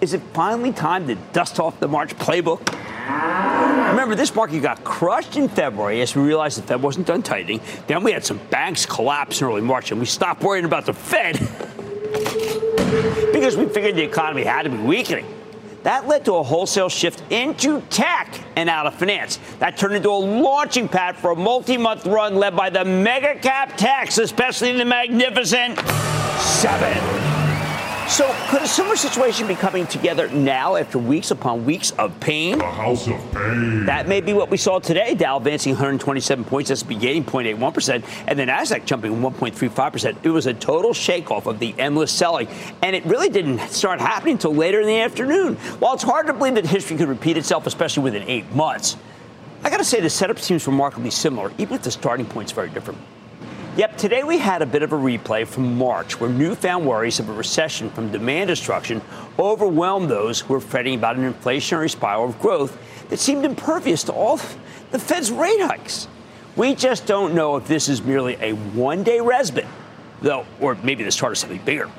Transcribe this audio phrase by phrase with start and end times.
[0.00, 2.60] Is it finally time to dust off the March playbook?
[3.90, 7.60] Remember, this market got crushed in February as we realized the Fed wasn't done tightening.
[7.86, 10.92] Then we had some banks collapse in early March, and we stopped worrying about the
[10.92, 11.38] Fed
[13.32, 15.26] because we figured the economy had to be weakening.
[15.84, 19.38] That led to a wholesale shift into tech and out of finance.
[19.60, 23.38] That turned into a launching pad for a multi month run led by the mega
[23.38, 25.78] cap techs, especially the magnificent
[26.38, 27.45] seven.
[28.08, 32.58] So, could a similar situation be coming together now after weeks upon weeks of pain?
[32.58, 33.84] The house of pain.
[33.84, 35.16] That may be what we saw today.
[35.16, 40.18] Dow advancing 127 points, S&P gaining 0.81%, and then Nasdaq jumping 1.35%.
[40.22, 42.46] It was a total shakeoff of the endless selling,
[42.80, 45.56] and it really didn't start happening until later in the afternoon.
[45.80, 48.96] While it's hard to believe that history could repeat itself, especially within eight months,
[49.64, 52.70] I got to say the setup seems remarkably similar, even if the starting point's very
[52.70, 53.00] different.
[53.76, 57.28] Yep, today we had a bit of a replay from March where newfound worries of
[57.28, 59.02] a recession from demand destruction
[59.38, 62.78] overwhelmed those who were fretting about an inflationary spiral of growth
[63.10, 64.40] that seemed impervious to all
[64.92, 66.08] the Fed's rate hikes.
[66.56, 69.66] We just don't know if this is merely a one day respite,
[70.22, 71.90] though, or maybe the start of something bigger.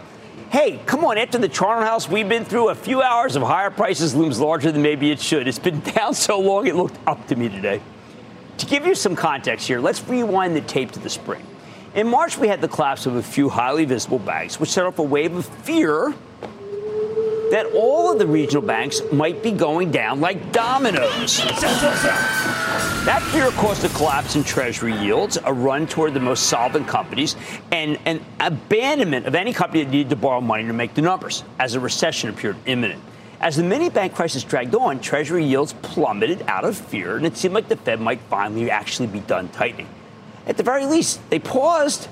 [0.50, 3.70] Hey, come on, after the charnel house we've been through, a few hours of higher
[3.70, 5.48] prices looms larger than maybe it should.
[5.48, 7.84] It's been down so long it looked up to me today.
[8.58, 11.46] To give you some context here, let's rewind the tape to the spring.
[11.98, 15.00] In March, we had the collapse of a few highly visible banks, which set off
[15.00, 16.14] a wave of fear
[17.50, 21.40] that all of the regional banks might be going down like dominoes.
[23.04, 27.36] That fear caused a collapse in Treasury yields, a run toward the most solvent companies,
[27.72, 31.44] and an abandonment of any company that needed to borrow money to make the numbers,
[31.58, 33.02] as a recession appeared imminent.
[33.42, 37.36] As the mini bank crisis dragged on, Treasury yields plummeted out of fear, and it
[37.38, 39.90] seemed like the Fed might finally actually be done tightening.
[40.48, 42.08] At the very least, they paused.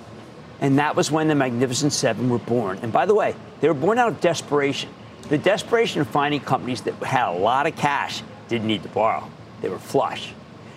[0.61, 2.79] And that was when the Magnificent Seven were born.
[2.81, 4.89] And by the way, they were born out of desperation.
[5.29, 9.29] The desperation of finding companies that had a lot of cash didn't need to borrow.
[9.61, 10.33] They were flush.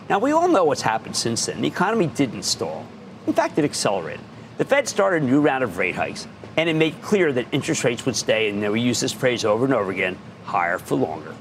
[0.08, 1.60] Now, we all know what's happened since then.
[1.60, 2.86] The economy didn't stall.
[3.26, 4.24] In fact, it accelerated.
[4.56, 6.26] The Fed started a new round of rate hikes,
[6.56, 9.64] and it made clear that interest rates would stay, and we use this phrase over
[9.64, 11.34] and over again, higher for longer.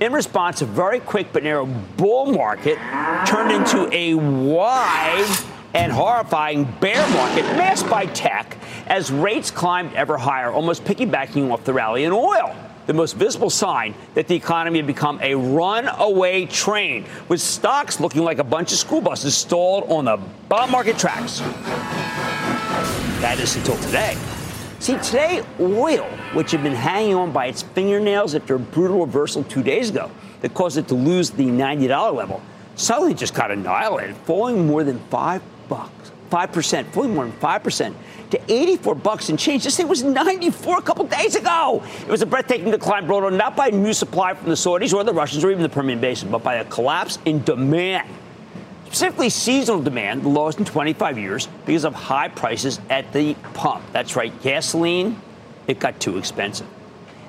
[0.00, 2.78] In response, a very quick but narrow bull market
[3.26, 5.28] turned into a wide
[5.74, 8.56] and horrifying bear market masked by tech
[8.86, 12.54] as rates climbed ever higher, almost piggybacking off the rally in oil.
[12.86, 18.24] The most visible sign that the economy had become a runaway train, with stocks looking
[18.24, 20.18] like a bunch of school buses stalled on the
[20.48, 21.38] bond market tracks.
[23.20, 24.16] That is until today.
[24.80, 29.44] See, today, oil, which had been hanging on by its fingernails after a brutal reversal
[29.44, 30.10] two days ago
[30.40, 32.42] that caused it to lose the $90 level,
[32.74, 37.94] suddenly just got annihilated, falling more than 5 bucks, 5%, fully more than 5%
[38.30, 39.64] to 84 bucks and change.
[39.64, 41.82] This thing was 94 a couple days ago.
[42.00, 45.04] It was a breathtaking decline brought on not by new supply from the Saudis or
[45.04, 48.08] the Russians or even the Permian Basin, but by a collapse in demand.
[48.86, 53.82] Specifically, seasonal demand, the lowest in 25 years, because of high prices at the pump.
[53.92, 55.20] That's right, gasoline,
[55.66, 56.66] it got too expensive.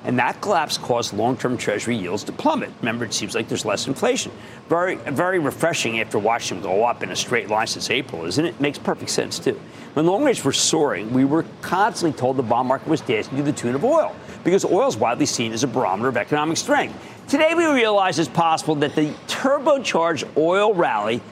[0.04, 2.70] And that collapse caused long term Treasury yields to plummet.
[2.80, 4.32] Remember, it seems like there's less inflation.
[4.68, 8.44] Very, very refreshing after watching them go up in a straight line since April, isn't
[8.44, 8.60] it?
[8.60, 9.58] Makes perfect sense, too.
[9.94, 13.42] When long rates were soaring, we were constantly told the bond market was dancing to
[13.42, 16.98] the tune of oil, because oil is widely seen as a barometer of economic strength.
[17.28, 21.22] Today, we realize it's possible that the turbocharged oil rally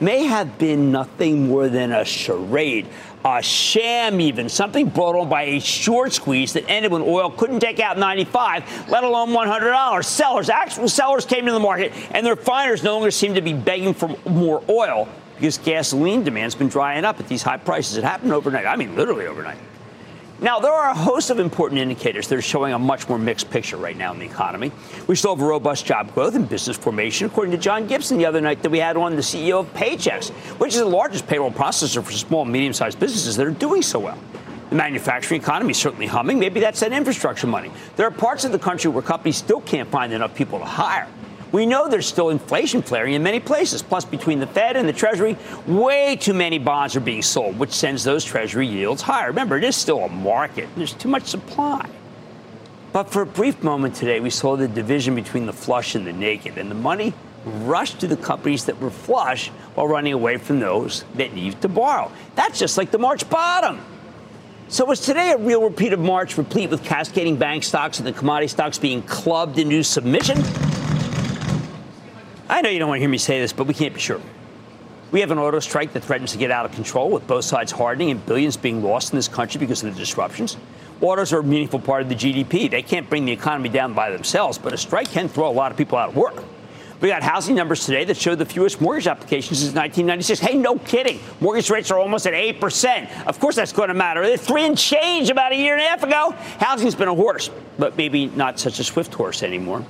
[0.00, 2.86] may have been nothing more than a charade,
[3.24, 7.60] a sham even, something brought on by a short squeeze that ended when oil couldn't
[7.60, 10.04] take out 95, let alone $100.
[10.04, 13.52] Sellers, actual sellers came to the market, and the refiners no longer seem to be
[13.52, 17.96] begging for more oil because gasoline demand's been drying up at these high prices.
[17.96, 18.66] It happened overnight.
[18.66, 19.58] I mean, literally overnight.
[20.40, 23.50] Now, there are a host of important indicators that are showing a much more mixed
[23.50, 24.70] picture right now in the economy.
[25.08, 28.40] We still have robust job growth and business formation, according to John Gibson the other
[28.40, 30.30] night that we had on the CEO of Paychex,
[30.60, 33.82] which is the largest payroll processor for small and medium sized businesses that are doing
[33.82, 34.18] so well.
[34.70, 36.38] The manufacturing economy is certainly humming.
[36.38, 37.72] Maybe that's that infrastructure money.
[37.96, 41.08] There are parts of the country where companies still can't find enough people to hire.
[41.50, 43.82] We know there's still inflation flaring in many places.
[43.82, 45.36] Plus, between the Fed and the Treasury,
[45.66, 49.28] way too many bonds are being sold, which sends those Treasury yields higher.
[49.28, 51.88] Remember, it is still a market, there's too much supply.
[52.92, 56.12] But for a brief moment today, we saw the division between the flush and the
[56.12, 57.14] naked, and the money
[57.44, 61.68] rushed to the companies that were flush while running away from those that need to
[61.68, 62.10] borrow.
[62.34, 63.80] That's just like the March bottom.
[64.68, 68.12] So was today a real repeat of March, replete with cascading bank stocks and the
[68.12, 70.42] commodity stocks being clubbed into submission?
[72.48, 74.20] I know you don't want to hear me say this, but we can't be sure.
[75.10, 77.72] We have an auto strike that threatens to get out of control with both sides
[77.72, 80.56] hardening and billions being lost in this country because of the disruptions.
[81.00, 82.70] Autos are a meaningful part of the GDP.
[82.70, 85.70] They can't bring the economy down by themselves, but a strike can throw a lot
[85.70, 86.42] of people out of work.
[87.00, 90.40] We got housing numbers today that show the fewest mortgage applications since 1996.
[90.40, 91.20] Hey, no kidding.
[91.40, 93.26] Mortgage rates are almost at 8%.
[93.26, 94.26] Of course, that's going to matter.
[94.26, 96.34] They're three and change about a year and a half ago.
[96.58, 99.84] Housing's been a horse, but maybe not such a swift horse anymore.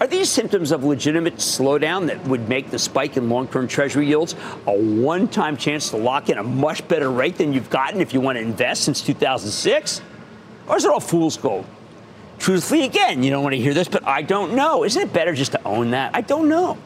[0.00, 4.06] Are these symptoms of legitimate slowdown that would make the spike in long term Treasury
[4.06, 4.36] yields
[4.66, 8.14] a one time chance to lock in a much better rate than you've gotten if
[8.14, 10.00] you want to invest since 2006?
[10.68, 11.66] Or is it all fool's gold?
[12.38, 14.84] Truthfully, again, you don't want to hear this, but I don't know.
[14.84, 16.14] Isn't it better just to own that?
[16.14, 16.78] I don't know.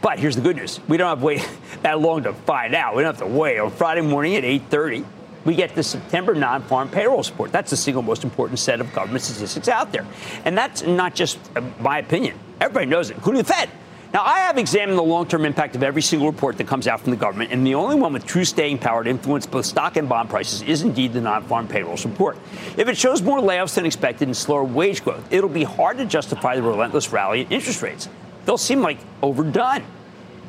[0.00, 1.46] But here's the good news: we don't have to wait
[1.82, 2.96] that long to find out.
[2.96, 5.04] We don't have to wait on Friday morning at 8:30
[5.44, 7.52] we get the September non farm payroll report.
[7.52, 10.06] That's the single most important set of government statistics out there.
[10.44, 12.38] And that's not just uh, my opinion.
[12.60, 13.68] Everybody knows it, including the Fed.
[14.12, 17.00] Now, I have examined the long term impact of every single report that comes out
[17.00, 19.96] from the government, and the only one with true staying power to influence both stock
[19.96, 22.36] and bond prices is indeed the non farm payrolls report.
[22.76, 26.04] If it shows more layoffs than expected and slower wage growth, it'll be hard to
[26.04, 28.08] justify the relentless rally in interest rates.
[28.44, 29.82] They'll seem like overdone,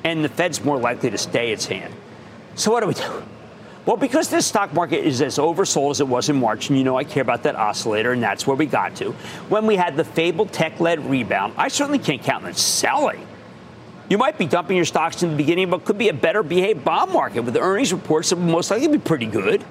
[0.03, 1.93] and the Fed's more likely to stay its hand.
[2.55, 3.23] So, what do we do?
[3.85, 6.85] Well, because this stock market is as oversold as it was in March, and you
[6.85, 9.11] know I care about that oscillator, and that's where we got to.
[9.49, 13.27] When we had the fabled tech led rebound, I certainly can't count on selling.
[14.09, 16.85] You might be dumping your stocks in the beginning, but could be a better behaved
[16.85, 19.63] bond market with earnings reports that will most likely be pretty good.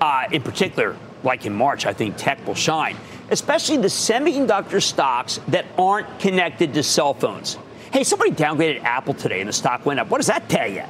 [0.00, 2.96] Uh, in particular, like in March, I think tech will shine,
[3.30, 7.58] especially the semiconductor stocks that aren't connected to cell phones.
[7.92, 10.10] Hey, somebody downgraded Apple today and the stock went up.
[10.10, 10.84] What does that tell you?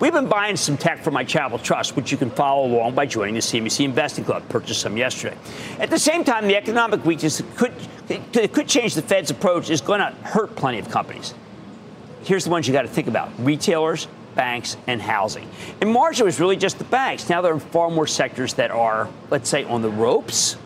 [0.00, 3.06] We've been buying some tech for my Charitable Trust, which you can follow along by
[3.06, 4.48] joining the CNBC Investing Club.
[4.48, 5.36] Purchased some yesterday.
[5.78, 7.72] At the same time, the economic weakness could,
[8.52, 11.34] could change the Fed's approach is going to hurt plenty of companies.
[12.24, 15.48] Here's the ones you got to think about retailers, banks, and housing.
[15.80, 17.28] In March, it was really just the banks.
[17.28, 20.56] Now there are far more sectors that are, let's say, on the ropes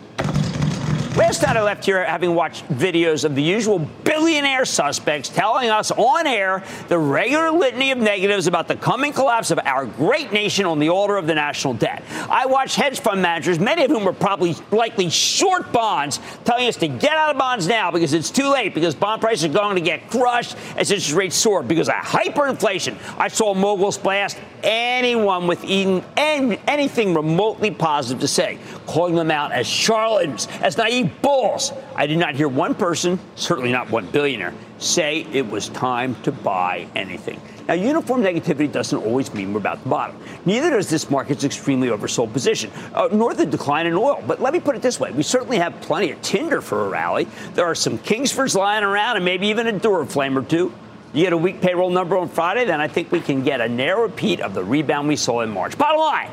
[1.17, 5.91] Last night I left here having watched videos of the usual billionaire suspects telling us
[5.91, 10.67] on air the regular litany of negatives about the coming collapse of our great nation
[10.67, 12.05] on the altar of the national debt.
[12.29, 16.77] I watched hedge fund managers, many of whom were probably likely short bonds, telling us
[16.77, 19.77] to get out of bonds now because it's too late, because bond prices are going
[19.77, 22.97] to get crushed as interest rates soar because of hyperinflation.
[23.19, 29.53] I saw moguls blast anyone with even anything remotely positive to say, calling them out
[29.53, 31.73] as charlatans, as naive bulls.
[31.95, 36.33] I did not hear one person, certainly not one billionaire, say it was time to
[36.33, 37.41] buy anything.
[37.69, 40.19] Now, uniform negativity doesn't always mean we're about to bottom.
[40.47, 44.25] Neither does this market's extremely oversold position, uh, nor the decline in oil.
[44.27, 46.89] But let me put it this way we certainly have plenty of tinder for a
[46.89, 47.29] rally.
[47.53, 50.73] There are some Kingsfords lying around and maybe even a Duraflame or two.
[51.13, 53.69] You get a weak payroll number on Friday, then I think we can get a
[53.69, 55.77] narrow repeat of the rebound we saw in March.
[55.77, 56.31] Bottom line,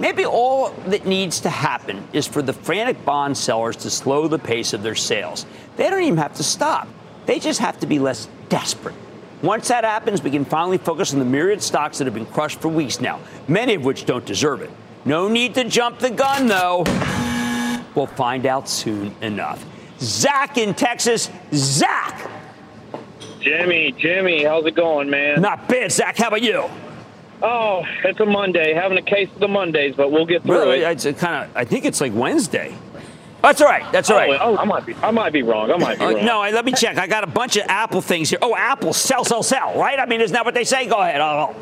[0.00, 4.38] Maybe all that needs to happen is for the frantic bond sellers to slow the
[4.38, 5.44] pace of their sales.
[5.76, 6.88] They don't even have to stop,
[7.26, 8.94] they just have to be less desperate.
[9.42, 12.60] Once that happens, we can finally focus on the myriad stocks that have been crushed
[12.60, 14.70] for weeks now, many of which don't deserve it.
[15.04, 16.84] No need to jump the gun, though.
[17.94, 19.64] We'll find out soon enough.
[19.98, 21.30] Zach in Texas.
[21.52, 22.30] Zach!
[23.40, 25.40] Jimmy, Jimmy, how's it going, man?
[25.40, 26.18] Not bad, Zach.
[26.18, 26.68] How about you?
[27.42, 28.74] Oh, it's a Monday.
[28.74, 30.82] Having a case of the Mondays, but we'll get through really?
[30.82, 31.04] it.
[31.04, 31.56] It's kind of.
[31.56, 32.74] I think it's like Wednesday.
[33.42, 33.90] That's all right.
[33.90, 34.38] That's all right.
[34.40, 34.94] Oh, oh, I might be.
[34.96, 35.70] I might be wrong.
[35.70, 36.24] I might be uh, wrong.
[36.24, 36.98] no, let me check.
[36.98, 38.38] I got a bunch of Apple things here.
[38.42, 39.78] Oh, Apple, sell, sell, sell.
[39.78, 39.98] Right?
[39.98, 40.86] I mean, isn't that what they say?
[40.86, 41.20] Go ahead.
[41.20, 41.56] Oh.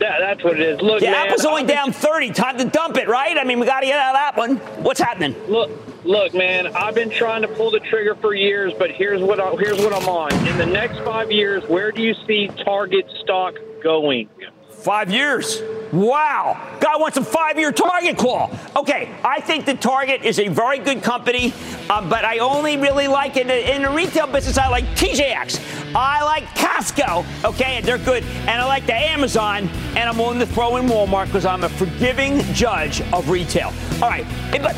[0.00, 0.80] Yeah, that's what it is.
[0.80, 2.30] Look, yeah, man, Apple's only down 30.
[2.30, 3.36] Time to dump it, right?
[3.36, 4.56] I mean, we got to get out of that one.
[4.84, 5.34] What's happening?
[5.48, 5.70] Look,
[6.04, 6.68] look, man.
[6.68, 9.92] I've been trying to pull the trigger for years, but here's what I, here's what
[9.92, 10.32] I'm on.
[10.46, 14.28] In the next five years, where do you see Target stock going?
[14.78, 15.60] Five years.
[15.92, 16.60] Wow.
[16.80, 18.50] Guy wants a five year Target call.
[18.76, 21.52] Okay, I think the Target is a very good company,
[21.90, 24.58] um, but I only really like it in, the retail business.
[24.58, 25.94] I like TJX.
[25.94, 27.24] I like Costco.
[27.44, 28.22] Okay, they're good.
[28.22, 31.68] And I like the Amazon, and I'm willing to throw in Walmart because I'm a
[31.68, 33.72] forgiving judge of retail.
[34.02, 34.76] All right, but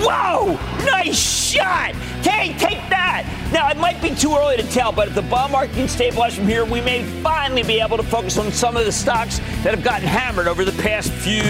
[0.00, 0.58] Whoa!
[0.84, 1.94] Nice shot!
[2.22, 3.24] Hey, take that!
[3.52, 6.34] Now, it might be too early to tell, but if the bond market can stabilize
[6.34, 9.74] from here, we may finally be able to focus on some of the stocks that
[9.74, 11.42] have gotten hammered over the past few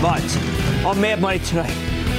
[0.00, 0.36] months.
[0.84, 1.74] On Mad Money tonight.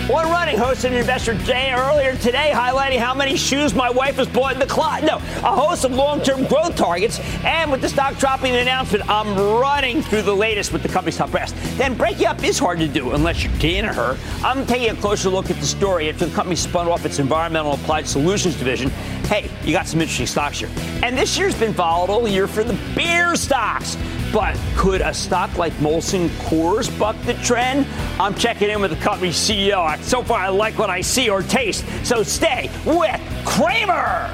[0.09, 4.27] On Running hosted an investor day earlier today, highlighting how many shoes my wife has
[4.29, 5.05] bought in the closet.
[5.05, 9.35] No, a host of long-term growth targets, and with the stock dropping the announcement, I'm
[9.35, 11.51] running through the latest with the company's top brass.
[11.75, 14.17] Then breaking up is hard to do unless you're Danaher.
[14.45, 17.73] I'm taking a closer look at the story after the company spun off its environmental
[17.73, 18.89] applied solutions division.
[19.27, 20.69] Hey, you got some interesting stocks here.
[21.03, 23.97] And this year's been volatile year for the beer stocks.
[24.33, 27.87] But could a stock like Molson Coors buck the trend?
[28.19, 30.01] I'm checking in with the company's CEO.
[30.01, 31.85] So far, I like what I see or taste.
[32.03, 34.29] So stay with Cramer.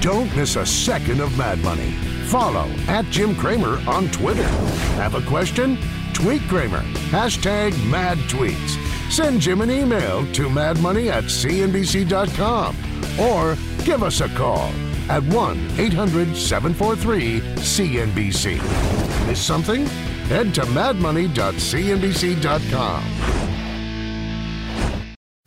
[0.00, 1.90] Don't miss a second of Mad Money.
[2.30, 4.48] Follow at Jim Cramer on Twitter.
[4.96, 5.76] Have a question?
[6.14, 6.82] Tweet Cramer.
[7.10, 8.78] Hashtag mad tweets.
[9.10, 12.76] Send Jim an email to madmoney at cnbc.com
[13.18, 14.72] or give us a call
[15.08, 19.26] at 1 800 743 CNBC.
[19.26, 19.86] Miss something?
[20.28, 23.04] Head to madmoney.cnbc.com.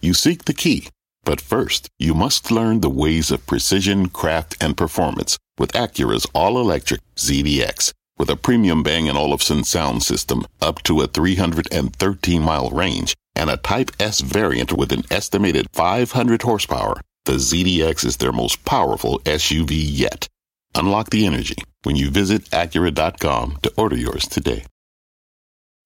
[0.02, 0.90] You seek the key,
[1.24, 6.60] but first, you must learn the ways of precision, craft, and performance with Acura's all
[6.60, 7.94] electric ZDX.
[8.18, 13.50] With a premium Bang & Olufsen sound system up to a 313 mile range and
[13.50, 19.20] a Type S variant with an estimated 500 horsepower, the ZDX is their most powerful
[19.20, 20.28] SUV yet.
[20.76, 24.66] Unlock the energy when you visit Acura.com to order yours today.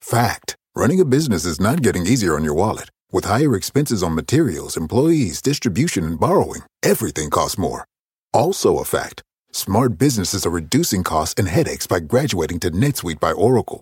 [0.02, 2.90] Fact running a business is not getting easier on your wallet.
[3.12, 7.86] With higher expenses on materials, employees, distribution, and borrowing, everything costs more.
[8.34, 13.32] Also, a fact smart businesses are reducing costs and headaches by graduating to NetSuite by
[13.32, 13.82] Oracle.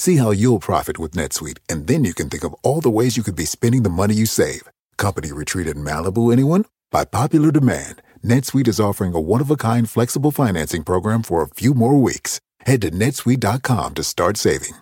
[0.00, 3.16] See how you'll profit with NetSuite, and then you can think of all the ways
[3.16, 4.62] you could be spending the money you save.
[4.96, 6.66] Company retreat in Malibu, anyone?
[6.92, 12.00] By popular demand, NetSuite is offering a one-of-a-kind flexible financing program for a few more
[12.00, 12.40] weeks.
[12.60, 14.74] Head to netsuite.com to start saving.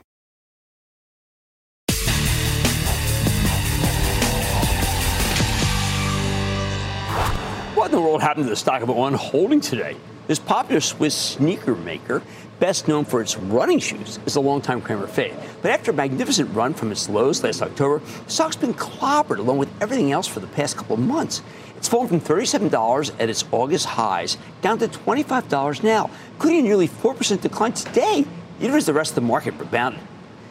[7.75, 9.97] What in the world happened to the stock of On Holding today?
[10.27, 12.23] This popular Swiss sneaker maker,
[12.59, 15.35] best known for its running shoes, is a longtime Cramer fave.
[15.63, 19.59] But after a magnificent run from its lows last October, the stock's been clobbered along
[19.59, 21.43] with everything else for the past couple of months.
[21.77, 26.89] It's fallen from $37 at its August highs down to $25 now, including a nearly
[26.89, 28.25] 4% decline today,
[28.61, 30.01] even as the rest of the market rebounded.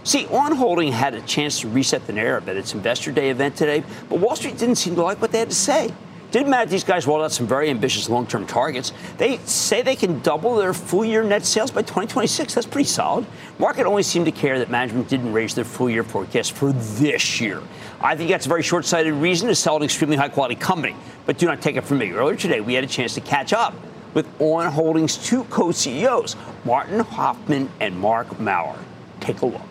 [0.03, 3.55] See, On Holding had a chance to reset the narrative at its Investor Day event
[3.55, 5.91] today, but Wall Street didn't seem to like what they had to say.
[6.32, 8.91] Didn't matter these guys rolled out some very ambitious long term targets.
[9.17, 12.53] They say they can double their full year net sales by 2026.
[12.53, 13.25] That's pretty solid.
[13.58, 17.39] Market only seemed to care that management didn't raise their full year forecast for this
[17.39, 17.62] year.
[18.01, 20.96] I think that's a very short sighted reason to sell an extremely high quality company.
[21.25, 22.12] But do not take it from me.
[22.12, 23.74] Earlier today, we had a chance to catch up
[24.13, 28.79] with On Holdings' two co CEOs, Martin Hoffmann and Marc Maurer.
[29.20, 29.62] Take a look.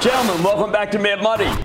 [0.00, 1.63] Gentlemen, welcome back to Mad Money.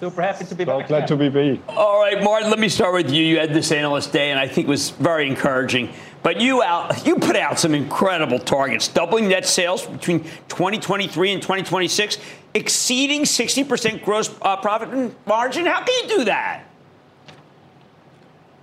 [0.00, 0.88] Super happy to be so back.
[0.88, 1.58] glad to be back.
[1.68, 3.22] All right, Martin, let me start with you.
[3.22, 5.90] You had this analyst day, and I think it was very encouraging.
[6.22, 11.42] But you out, you put out some incredible targets, doubling net sales between 2023 and
[11.42, 12.16] 2026,
[12.54, 15.66] exceeding 60% gross uh, profit margin.
[15.66, 16.64] How can you do that?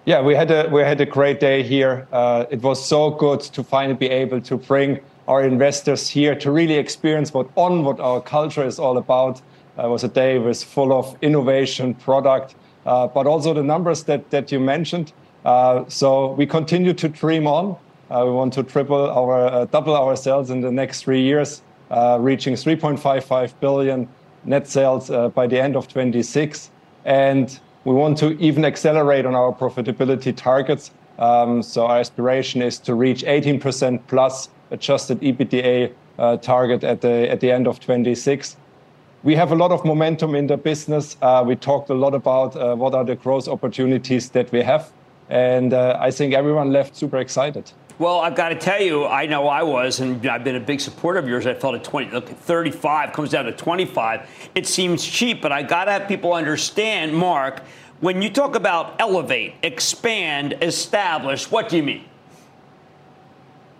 [0.06, 2.08] Yeah, we had a we had a great day here.
[2.12, 6.50] Uh, it was so good to finally be able to bring our investors here to
[6.50, 9.40] really experience what on what our culture is all about.
[9.78, 12.56] Uh, was a day was full of innovation, product,
[12.86, 15.14] uh, but also the numbers that that you mentioned.
[15.46, 17.76] Uh, so we continue to dream on.
[18.10, 21.62] Uh, we want to triple our uh, double our sales in the next three years,
[22.20, 24.08] reaching 3.55 billion
[24.46, 26.72] net sales by the end of 26,
[27.06, 32.78] and we want to even accelerate on our profitability targets Um, so our aspiration is
[32.80, 38.58] to reach 18% plus adjusted EBITDA uh, target at the at the end of 26.
[39.28, 41.18] We have a lot of momentum in the business.
[41.22, 44.90] Uh, we talked a lot about uh, what are the growth opportunities that we have,
[45.30, 47.70] and uh, I think everyone left super excited.
[48.00, 50.80] Well, I've got to tell you, I know I was, and I've been a big
[50.80, 51.46] supporter of yours.
[51.46, 54.50] I felt at 20, look, 35 comes down to 25.
[54.56, 57.64] It seems cheap, but I got to have people understand, Mark,
[58.00, 62.06] when you talk about elevate, expand, establish, what do you mean?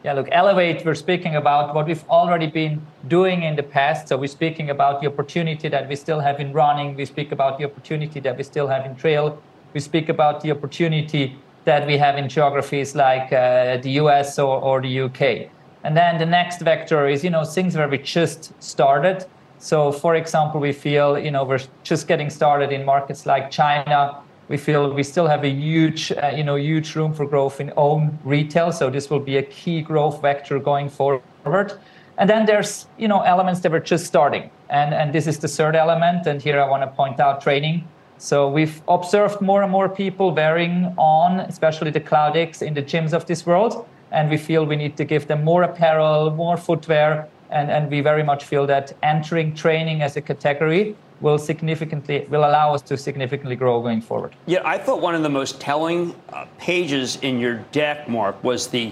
[0.04, 4.08] Yeah, look, Elevate, we're speaking about what we've already been doing in the past.
[4.08, 6.96] So we're speaking about the opportunity that we still have in running.
[6.96, 9.42] We speak about the opportunity that we still have in trail.
[9.74, 14.60] We speak about the opportunity that we have in geographies like uh, the US or,
[14.62, 15.50] or the UK.
[15.84, 19.26] And then the next vector is, you know, things where we just started.
[19.60, 24.22] So, for example, we feel, you know, we're just getting started in markets like China.
[24.50, 27.74] We feel we still have a huge, uh, you know, huge room for growth in
[27.76, 28.72] own retail.
[28.72, 31.74] So this will be a key growth vector going forward.
[32.18, 34.50] And then there's, you know, elements that we're just starting.
[34.70, 36.26] And, and this is the third element.
[36.26, 37.88] And here I want to point out training.
[38.18, 42.82] So we've observed more and more people wearing on, especially the Cloud X in the
[42.82, 43.88] gyms of this world.
[44.12, 48.02] And we feel we need to give them more apparel, more footwear, and, and we
[48.02, 52.98] very much feel that entering training as a category will significantly will allow us to
[52.98, 54.36] significantly grow going forward.
[54.46, 58.68] Yeah, I thought one of the most telling uh, pages in your deck, Mark, was
[58.68, 58.92] the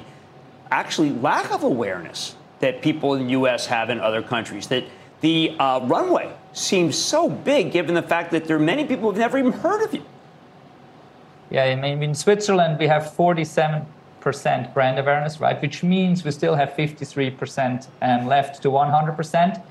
[0.72, 3.66] actually lack of awareness that people in the U.S.
[3.68, 4.68] have in other countries.
[4.68, 4.86] That
[5.22, 9.20] the uh, runway seems so big, given the fact that there are many people who've
[9.20, 10.04] never even heard of you.
[11.50, 13.86] Yeah, I mean, in Switzerland we have 47
[14.26, 15.62] percent brand awareness, right?
[15.62, 19.62] Which means we still have 53% um, left to 100%.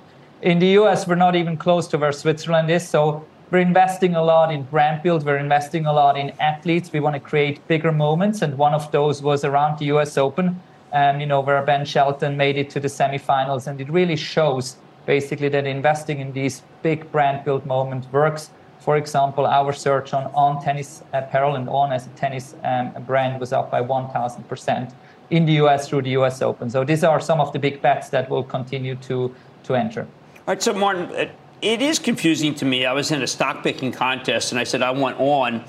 [0.43, 2.89] In the US, we're not even close to where Switzerland is.
[2.89, 5.27] So we're investing a lot in brand build.
[5.27, 6.93] We're investing a lot in athletes.
[6.93, 8.43] We want to create bigger moments.
[8.43, 10.61] And one of those was around the US Open,
[10.95, 13.67] um, you know, where Ben Shelton made it to the semifinals.
[13.67, 18.51] And it really shows basically that investing in these big brand build moments works
[18.85, 23.41] for example, our search on on tennis apparel and on as a tennis um, brand
[23.41, 24.93] was up by 1,000%
[25.31, 26.69] in the US through the US Open.
[26.69, 30.03] So these are some of the big bets that will continue to, to enter.
[30.03, 30.09] All
[30.49, 31.31] right, so Martin,
[31.63, 32.85] it is confusing to me.
[32.85, 35.65] I was in a stock picking contest and I said I want on,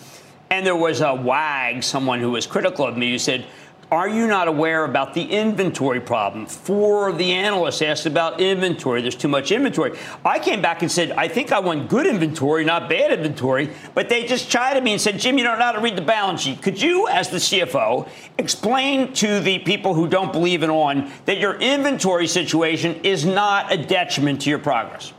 [0.49, 3.45] and there was a wag, someone who was critical of me, who said,
[3.91, 6.47] are you not aware about the inventory problem?
[6.47, 9.01] Four of the analysts asked about inventory.
[9.01, 9.97] There's too much inventory.
[10.25, 13.69] I came back and said, I think I want good inventory, not bad inventory.
[13.93, 16.01] But they just chided me and said, Jim, you don't know how to read the
[16.01, 16.63] balance sheet.
[16.63, 21.37] Could you, as the CFO, explain to the people who don't believe in on that
[21.37, 25.13] your inventory situation is not a detriment to your progress?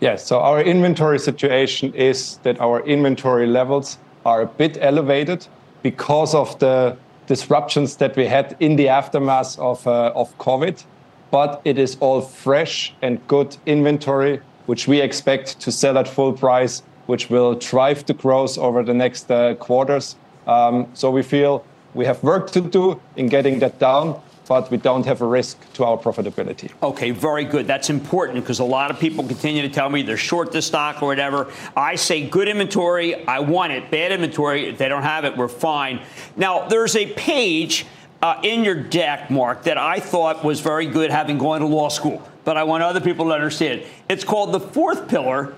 [0.00, 5.46] Yes, so our inventory situation is that our inventory levels are a bit elevated
[5.82, 10.84] because of the disruptions that we had in the aftermath of, uh, of COVID.
[11.30, 16.32] But it is all fresh and good inventory, which we expect to sell at full
[16.32, 20.16] price, which will drive the growth over the next uh, quarters.
[20.46, 21.64] Um, so we feel
[21.94, 24.20] we have work to do in getting that down
[24.52, 26.70] but we don't have a risk to our profitability.
[26.82, 27.66] Okay, very good.
[27.66, 31.02] That's important because a lot of people continue to tell me they're short the stock
[31.02, 31.50] or whatever.
[31.74, 33.90] I say good inventory, I want it.
[33.90, 36.02] Bad inventory, if they don't have it, we're fine.
[36.36, 37.86] Now, there's a page
[38.20, 41.88] uh, in your deck, Mark, that I thought was very good having gone to law
[41.88, 43.84] school, but I want other people to understand.
[44.10, 45.54] It's called the fourth pillar,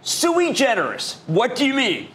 [0.00, 1.20] sui generis.
[1.26, 2.08] What do you mean?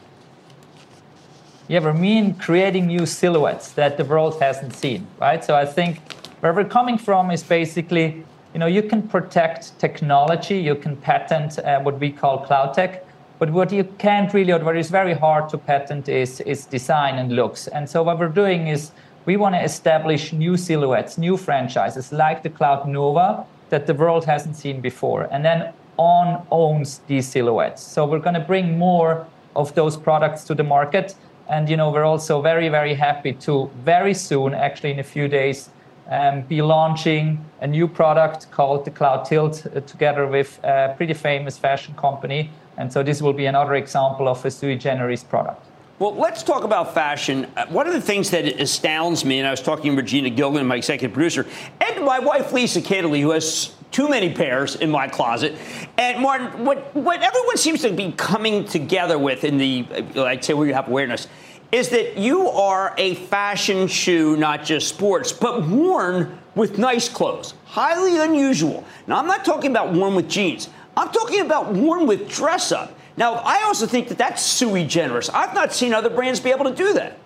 [1.68, 5.44] Yeah, we mean creating new silhouettes that the world hasn't seen, right?
[5.44, 6.15] So I think
[6.46, 11.58] where we're coming from is basically, you know, you can protect technology, you can patent
[11.58, 13.00] uh, what we call CloudTec,
[13.40, 17.16] but what you can't really, or what is very hard to patent is, is design
[17.16, 17.66] and looks.
[17.66, 18.92] And so what we're doing is
[19.26, 24.56] we want to establish new silhouettes, new franchises like the Cloudnova that the world hasn't
[24.56, 25.28] seen before.
[25.32, 27.82] And then On owns these silhouettes.
[27.82, 31.16] So we're going to bring more of those products to the market.
[31.50, 35.28] And you know, we're also very, very happy to very soon, actually in a few
[35.28, 35.70] days,
[36.10, 41.58] um, be launching a new product called the Cloudtilt uh, together with a pretty famous
[41.58, 42.52] fashion company.
[42.78, 45.66] And so this will be another example of a sui generis product.
[45.98, 47.48] Well, let's talk about fashion.
[47.56, 50.68] Uh, one of the things that astounds me, and I was talking to Regina Gilgan,
[50.68, 51.48] my executive producer,
[51.80, 55.56] and my wife Lisa Kittley, who has too many pairs in my closet.
[55.98, 59.86] And Martin, what, what everyone seems to be coming together with in the,
[60.18, 61.30] uh, I'd say where you have awareness,
[61.76, 67.54] is that you are a fashion shoe, not just sports, but worn with nice clothes.
[67.66, 68.86] Highly unusual.
[69.08, 70.70] Now, I'm not talking about worn with jeans.
[70.96, 72.98] I'm talking about worn with dress up.
[73.18, 75.30] Now, I also think that that's sui generis.
[75.30, 77.18] I've not seen other brands be able to do that.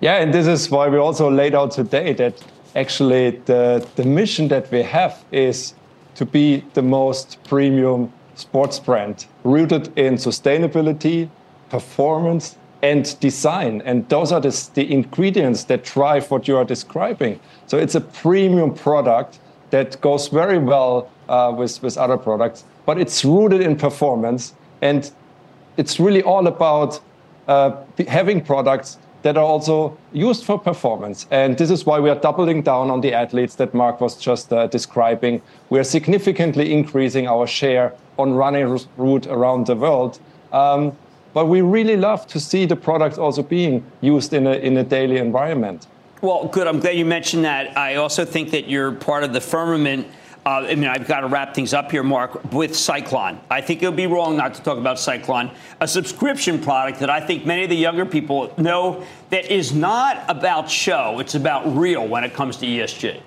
[0.00, 2.40] Yeah, and this is why we also laid out today that
[2.76, 5.74] actually the, the mission that we have is
[6.14, 11.28] to be the most premium sports brand rooted in sustainability,
[11.68, 13.82] performance, and design.
[13.84, 17.40] And those are the, the ingredients that drive what you are describing.
[17.66, 22.98] So it's a premium product that goes very well uh, with, with other products, but
[22.98, 24.54] it's rooted in performance.
[24.80, 25.10] And
[25.76, 27.00] it's really all about
[27.48, 27.76] uh,
[28.06, 31.26] having products that are also used for performance.
[31.30, 34.52] And this is why we are doubling down on the athletes that Mark was just
[34.52, 35.42] uh, describing.
[35.70, 40.20] We are significantly increasing our share on running route around the world.
[40.52, 40.96] Um,
[41.32, 44.84] but we really love to see the product also being used in a, in a
[44.84, 45.86] daily environment.
[46.20, 46.66] Well, good.
[46.66, 47.76] I'm glad you mentioned that.
[47.76, 50.08] I also think that you're part of the firmament
[50.48, 53.38] uh, I mean, I've got to wrap things up here, Mark, with Cyclon.
[53.50, 57.10] I think it would be wrong not to talk about Cyclon, a subscription product that
[57.10, 61.76] I think many of the younger people know that is not about show, it's about
[61.76, 63.20] real when it comes to ESG.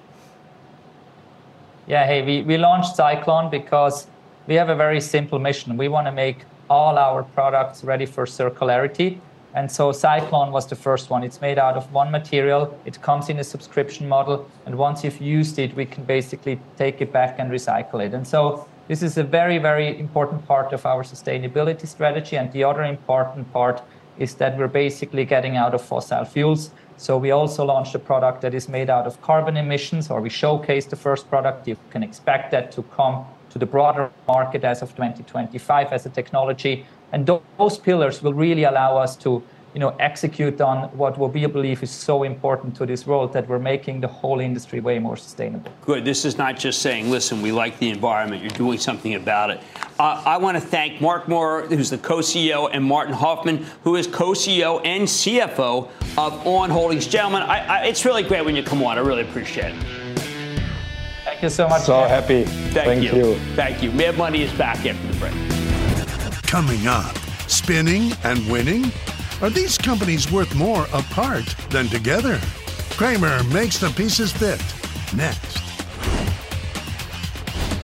[1.85, 4.07] Yeah, hey, we, we launched Cyclon because
[4.47, 5.77] we have a very simple mission.
[5.77, 6.39] We want to make
[6.75, 9.09] all our products ready for circularity
[9.53, 11.23] and so Cyclon was the first one.
[11.23, 12.77] It's made out of one material.
[12.85, 14.49] It comes in a subscription model.
[14.65, 18.13] And once you've used it, we can basically take it back and recycle it.
[18.13, 22.37] And so this is a very, very important part of our sustainability strategy.
[22.37, 23.81] And the other important part
[24.17, 26.71] is that we're basically getting out of fossil fuels.
[26.95, 30.29] So we also launched a product that is made out of carbon emissions, or we
[30.29, 31.67] showcased the first product.
[31.67, 36.09] You can expect that to come to the broader market as of 2025 as a
[36.09, 36.85] technology.
[37.11, 41.81] And those pillars will really allow us to you know, execute on what we believe
[41.81, 45.71] is so important to this world that we're making the whole industry way more sustainable.
[45.85, 46.03] Good.
[46.03, 48.41] This is not just saying, listen, we like the environment.
[48.41, 49.61] You're doing something about it.
[49.97, 54.07] Uh, I want to thank Marc Maurer, who's the co-CEO, and Martin Hoffmann, who is
[54.07, 57.07] co-CEO and CFO of On Holdings.
[57.07, 58.97] Gentlemen, I, I, it's really great when you come on.
[58.97, 60.00] I really appreciate it.
[61.41, 61.81] Thank you so much.
[61.81, 62.43] So happy.
[62.43, 63.15] Thank, Thank you.
[63.15, 63.35] you.
[63.55, 63.91] Thank you.
[63.93, 66.43] Mad Money is back after the break.
[66.43, 68.91] Coming up, spinning and winning?
[69.41, 72.39] Are these companies worth more apart than together?
[72.91, 74.61] Cramer makes the pieces fit.
[75.17, 75.57] Next.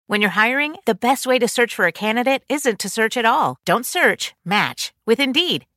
[0.09, 3.25] When you're hiring, the best way to search for a candidate isn't to search at
[3.25, 3.59] all.
[3.65, 5.65] Don't search, match with Indeed.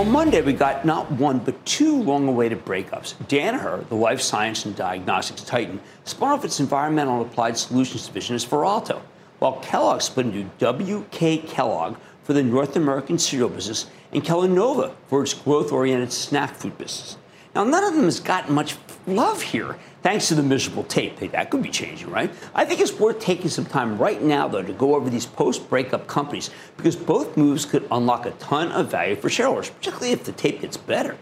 [0.00, 3.12] On Monday, we got not one, but two long awaited breakups.
[3.28, 8.34] Danaher, the life science and diagnostics titan, spun off its environmental and applied solutions division
[8.34, 9.02] as Veralto,
[9.40, 15.22] while Kellogg split into WK Kellogg for the North American cereal business and Kellanova for
[15.22, 17.18] its growth oriented snack food business.
[17.54, 21.18] Now, none of them has gotten much love here, thanks to the miserable tape.
[21.18, 22.30] Hey, that could be changing, right?
[22.54, 25.68] I think it's worth taking some time right now, though, to go over these post
[25.68, 30.24] breakup companies because both moves could unlock a ton of value for shareholders, particularly if
[30.24, 31.16] the tape gets better.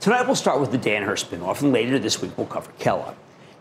[0.00, 3.14] Tonight, we'll start with the Danaher spinoff, and later this week, we'll cover Kellogg.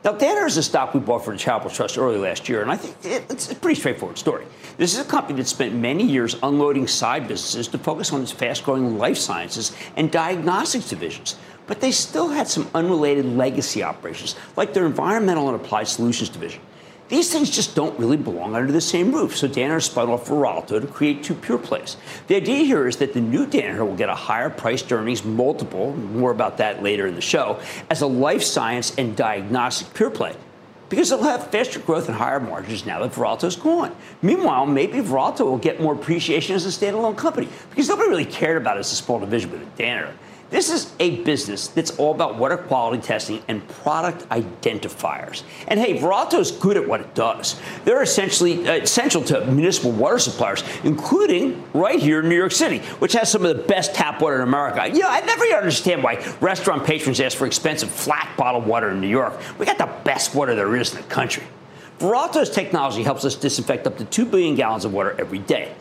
[0.07, 2.71] Now, Danaher is a stock we bought for the Charitable Trust early last year, and
[2.71, 2.95] I think
[3.29, 4.45] it's a pretty straightforward story.
[4.77, 8.31] This is a company that spent many years unloading side businesses to focus on its
[8.31, 11.35] fast growing life sciences and diagnostics divisions
[11.67, 16.61] but they still had some unrelated legacy operations, like their environmental and applied solutions division.
[17.09, 20.81] These things just don't really belong under the same roof, so Danaher spun off Veralto
[20.81, 21.95] to create two pure plays.
[22.27, 25.95] The idea here is that the new Danaher will get a higher priced earnings multiple,
[25.95, 30.35] more about that later in the show, as a life science and diagnostic pure play.
[30.89, 33.95] Because it'll have faster growth and higher margins now that Veralto's gone.
[34.21, 38.57] Meanwhile, maybe Veralto will get more appreciation as a standalone company because nobody really cared
[38.57, 40.13] about it as a small division with Danaher.
[40.49, 45.43] This is a business that's all about water quality testing and product identifiers.
[45.67, 47.59] And hey, Veralto's good at what it does.
[47.83, 52.79] They're essentially uh, essential to municipal water suppliers, including right here in New York City,
[52.99, 54.87] which has some of the best tap water in America.
[54.87, 59.01] You know, I never understand why restaurant patrons ask for expensive flat bottled water in
[59.01, 59.33] New York.
[59.59, 61.43] We got the best water there is in the country.
[61.99, 65.73] Veralto's technology helps us disinfect up to 2 billion gallons of water every day.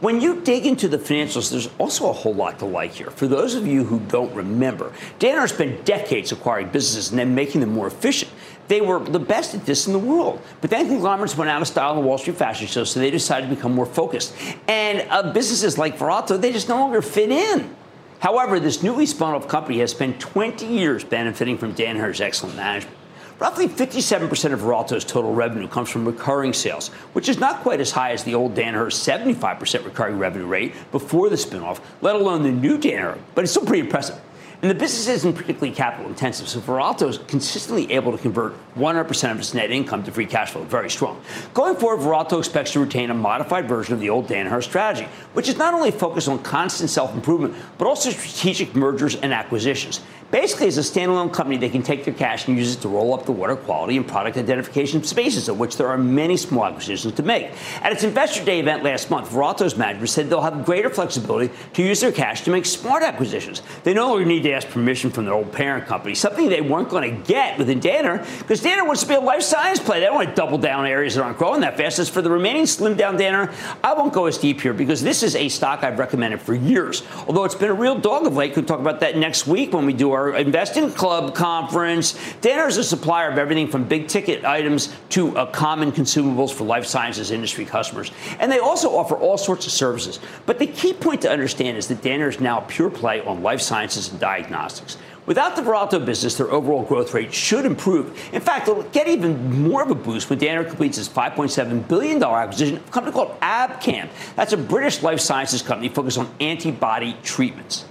[0.00, 3.10] When you dig into the financials, there's also a whole lot to like here.
[3.10, 7.60] For those of you who don't remember, Danaher spent decades acquiring businesses and then making
[7.60, 8.30] them more efficient.
[8.68, 10.40] They were the best at this in the world.
[10.62, 13.10] But then conglomerates went out of style in the Wall Street fashion show, so they
[13.10, 14.34] decided to become more focused.
[14.68, 17.76] And uh, businesses like Veralto, they just no longer fit in.
[18.20, 22.96] However, this newly spun off company has spent 20 years benefiting from Danaher's excellent management.
[23.40, 27.90] Roughly 57% of Veralto's total revenue comes from recurring sales, which is not quite as
[27.90, 32.50] high as the old Danaher 75% recurring revenue rate before the spinoff, let alone the
[32.50, 34.20] new Danaher, but it's still pretty impressive.
[34.60, 39.30] And the business isn't particularly capital intensive, so Veralto is consistently able to convert 100%
[39.30, 40.64] of its net income to free cash flow.
[40.64, 41.18] Very strong.
[41.54, 45.48] Going forward, Veralto expects to retain a modified version of the old Danaher strategy, which
[45.48, 50.02] is not only focused on constant self improvement, but also strategic mergers and acquisitions.
[50.30, 53.12] Basically, as a standalone company, they can take their cash and use it to roll
[53.14, 57.14] up the water quality and product identification spaces, of which there are many small acquisitions
[57.14, 57.50] to make.
[57.82, 61.82] At its Investor Day event last month, Veralto's management said they'll have greater flexibility to
[61.82, 63.62] use their cash to make smart acquisitions.
[63.82, 66.90] They no longer need to ask permission from their old parent company, something they weren't
[66.90, 69.98] going to get within Danaher, because Danaher wants to be a life science play.
[69.98, 71.98] They don't want to double down areas that aren't growing that fast.
[71.98, 75.24] As for the remaining slim down Danaher, I won't go as deep here because this
[75.24, 77.02] is a stock I've recommended for years.
[77.26, 78.54] Although it's been a real dog of late.
[78.54, 82.12] We'll talk about that next week when we do our Investing Club conference.
[82.42, 86.64] Danaher is a supplier of everything from big ticket items to uh, common consumables for
[86.64, 88.12] life sciences industry customers.
[88.38, 90.20] And they also offer all sorts of services.
[90.46, 93.42] But the key point to understand is that Danaher is now a pure play on
[93.42, 94.98] life sciences and diagnostics.
[95.26, 98.18] Without the Veralto business, their overall growth rate should improve.
[98.32, 102.22] In fact, it'll get even more of a boost when Danaher completes its $5.7 billion
[102.22, 104.08] acquisition of a company called Abcam.
[104.34, 107.84] That's a British life sciences company focused on antibody treatments.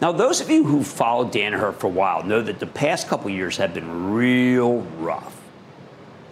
[0.00, 3.30] Now, those of you who followed Danaher for a while know that the past couple
[3.30, 5.34] years have been real rough.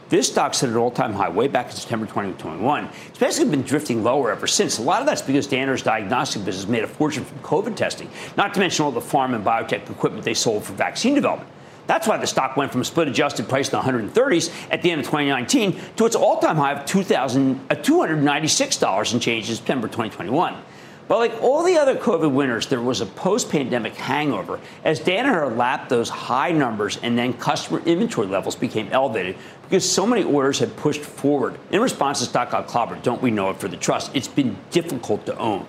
[0.08, 2.88] This stock set an all-time high way back in September 2021.
[3.08, 4.78] It's basically been drifting lower ever since.
[4.78, 8.54] A lot of that's because Danaher's diagnostic business made a fortune from COVID testing, not
[8.54, 11.50] to mention all the farm and biotech equipment they sold for vaccine development.
[11.88, 14.92] That's why the stock went from a split adjusted price in the 130s at the
[14.92, 19.88] end of 2019 to its all-time high of 2000, uh, $296 and change in September
[19.88, 20.54] 2021.
[21.08, 25.56] But like all the other COVID winners, there was a post pandemic hangover as Danaher
[25.56, 30.58] lapped those high numbers and then customer inventory levels became elevated because so many orders
[30.58, 31.58] had pushed forward.
[31.70, 33.02] In response, to stock got clobbered.
[33.02, 34.10] Don't we know it for the trust?
[34.14, 35.66] It's been difficult to own.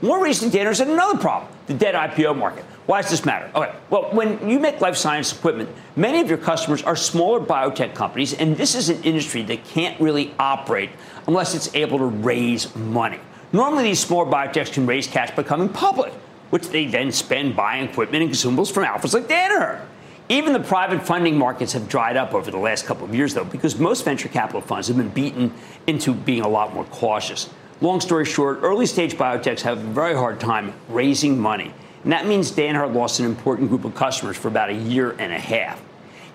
[0.00, 2.64] More recent Danaher had another problem the dead IPO market.
[2.86, 3.50] Why does this matter?
[3.54, 7.94] Okay, well, when you make life science equipment, many of your customers are smaller biotech
[7.94, 10.88] companies, and this is an industry that can't really operate
[11.26, 13.20] unless it's able to raise money.
[13.52, 16.12] Normally, these small biotechs can raise cash by coming public,
[16.50, 19.80] which they then spend buying equipment and consumables from outfits like Danaher.
[20.28, 23.44] Even the private funding markets have dried up over the last couple of years, though,
[23.44, 25.54] because most venture capital funds have been beaten
[25.86, 27.48] into being a lot more cautious.
[27.80, 31.72] Long story short, early stage biotechs have a very hard time raising money.
[32.02, 35.32] And that means Danaher lost an important group of customers for about a year and
[35.32, 35.82] a half.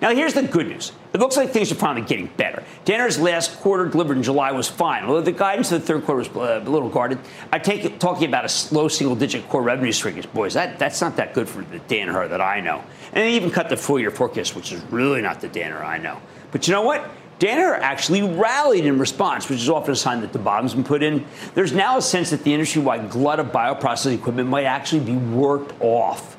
[0.04, 0.92] Now, here's the good news.
[1.14, 2.62] It looks like things are finally getting better.
[2.84, 6.18] Danaher's last quarter delivered in July was fine, although the guidance for the third quarter
[6.18, 7.18] was uh, a little guarded.
[7.50, 10.30] I take it talking about a low single-digit core revenue shrinkage.
[10.34, 12.84] Boys, that, that's not that good for the Danaher that I know.
[13.14, 16.20] And they even cut the full-year forecast, which is really not the Danaher I know.
[16.52, 17.08] But you know what?
[17.38, 21.02] Danaher actually rallied in response, which is often a sign that the bottom's been put
[21.02, 21.24] in.
[21.54, 25.72] There's now a sense that the industry-wide glut of bioprocessing equipment might actually be worked
[25.80, 26.36] off.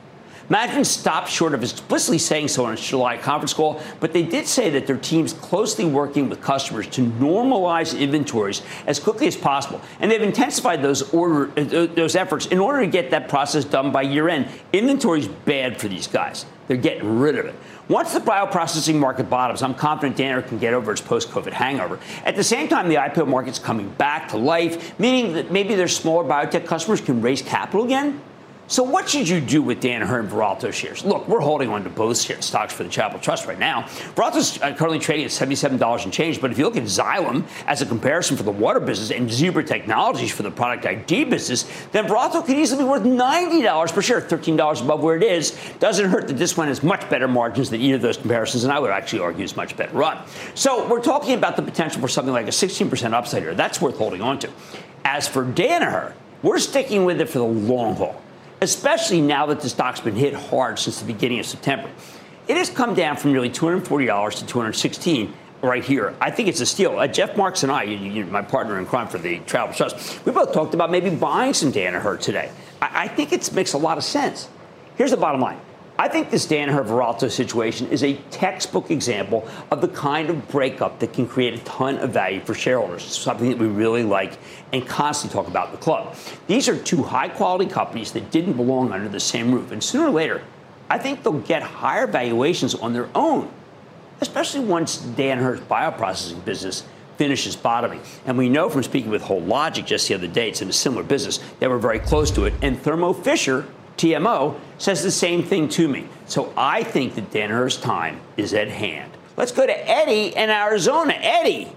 [0.49, 4.45] Management stopped short of explicitly saying so on its July conference call, but they did
[4.45, 9.81] say that their team's closely working with customers to normalize inventories as quickly as possible.
[9.99, 13.91] And they've intensified those order uh, those efforts in order to get that process done
[13.91, 14.47] by year end.
[14.71, 16.45] Inventory's bad for these guys.
[16.67, 17.55] They're getting rid of it.
[17.87, 21.99] Once the bioprocessing market bottoms, I'm confident Danaher can get over its post-COVID hangover.
[22.23, 25.87] At the same time, the IPO market's coming back to life, meaning that maybe their
[25.87, 28.19] smaller biotech customers can raise capital again.
[28.67, 31.05] So what should you do with Danaher and Veralto shares?
[31.05, 33.83] Look, we're holding on to both stocks for the Charitable Trust right now.
[34.15, 37.83] Veralto's uh, currently trading at $77 and change, but if you look at Xylem as
[37.83, 42.07] a comparison for the water business and Zebra Technologies for the product ID business, then
[42.07, 45.55] Veralto could easily be worth $90 per share, $13 above where it is.
[45.77, 48.73] Doesn't hurt that this one has much better margins than either of those comparisons, and
[48.73, 50.17] I would actually argue is much better run.
[50.55, 53.53] So we're talking about the potential for something like a 16% upside here.
[53.53, 54.49] That's worth holding on to.
[55.03, 58.23] As for Danaher, we're sticking with it for the long haul.
[58.61, 61.89] Especially now that the stock's been hit hard since the beginning of September.
[62.47, 66.15] It has come down from nearly $240 to $216 right here.
[66.21, 66.99] I think it's a steal.
[66.99, 70.25] Uh, Jeff Marks and I, you, you, my partner in crime for the Charitable Trust,
[70.25, 72.51] we both talked about maybe buying some Danaher today.
[72.81, 74.47] I, I think it makes a lot of sense.
[74.95, 75.59] Here's the bottom line.
[75.97, 80.99] I think this Danaher Veralto situation is a textbook example of the kind of breakup
[80.99, 84.37] that can create a ton of value for shareholders, something that we really like
[84.73, 86.13] and constantly talk about in the club.
[86.47, 90.07] These are two high quality companies that didn't belong under the same roof, and sooner
[90.07, 90.43] or later,
[90.89, 93.49] I think they'll get higher valuations on their own,
[94.19, 96.83] especially once Danaher's bioprocessing business
[97.15, 98.01] finishes bottoming.
[98.25, 101.03] And we know from speaking with Hologic just the other day, it's in a similar
[101.03, 102.53] business, they were very close to it.
[102.61, 103.65] And Thermo Fisher
[103.97, 106.07] TMO, says the same thing to me.
[106.25, 109.11] So I think that Danaher's time is at hand.
[109.37, 111.13] Let's go to Eddie in Arizona.
[111.13, 111.71] Eddie.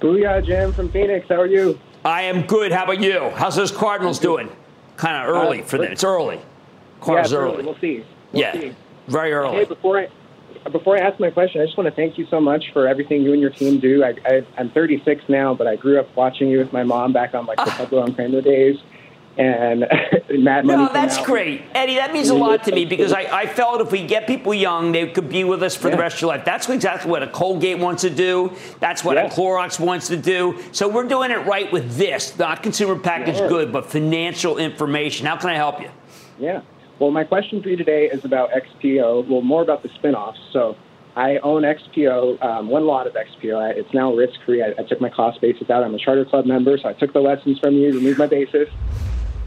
[0.00, 1.28] Booyah, Jim from Phoenix.
[1.28, 1.78] How are you?
[2.04, 2.72] I am good.
[2.72, 3.30] How about you?
[3.30, 4.48] How's those Cardinals doing?
[4.96, 5.92] Kind of early uh, for them.
[5.92, 6.40] It's early.
[7.00, 7.64] Cardinals yeah, early.
[7.64, 8.04] We'll see.
[8.32, 8.74] We'll yeah, see.
[9.06, 9.56] very early.
[9.58, 10.08] Hey, before I
[10.70, 13.22] before I ask my question, I just want to thank you so much for everything
[13.22, 14.04] you and your team do.
[14.04, 17.34] I, I, am 36 now, but I grew up watching you with my mom back
[17.34, 18.76] on like the Pablo and Cramer days
[19.38, 19.80] and
[20.30, 20.84] Mad Money.
[20.84, 21.94] No, that's great, Eddie.
[21.94, 24.92] That means a lot to me because I, I felt if we get people young,
[24.92, 25.96] they could be with us for yeah.
[25.96, 26.44] the rest of your life.
[26.44, 28.52] That's exactly what a Colgate wants to do.
[28.80, 29.26] That's what yeah.
[29.26, 30.58] a Clorox wants to do.
[30.72, 33.48] So we're doing it right with this, not consumer packaged sure.
[33.48, 35.26] good, but financial information.
[35.26, 35.90] How can I help you?
[36.38, 36.62] Yeah.
[36.98, 39.28] Well, my question for you today is about XPO.
[39.28, 40.38] Well, more about the spinoffs.
[40.52, 40.76] So.
[41.16, 43.76] I own XPO, um, one lot of XPO.
[43.76, 44.62] It's now risk free.
[44.62, 45.82] I, I, took my cost basis out.
[45.82, 48.68] I'm a charter club member, so I took the lessons from you, removed my basis.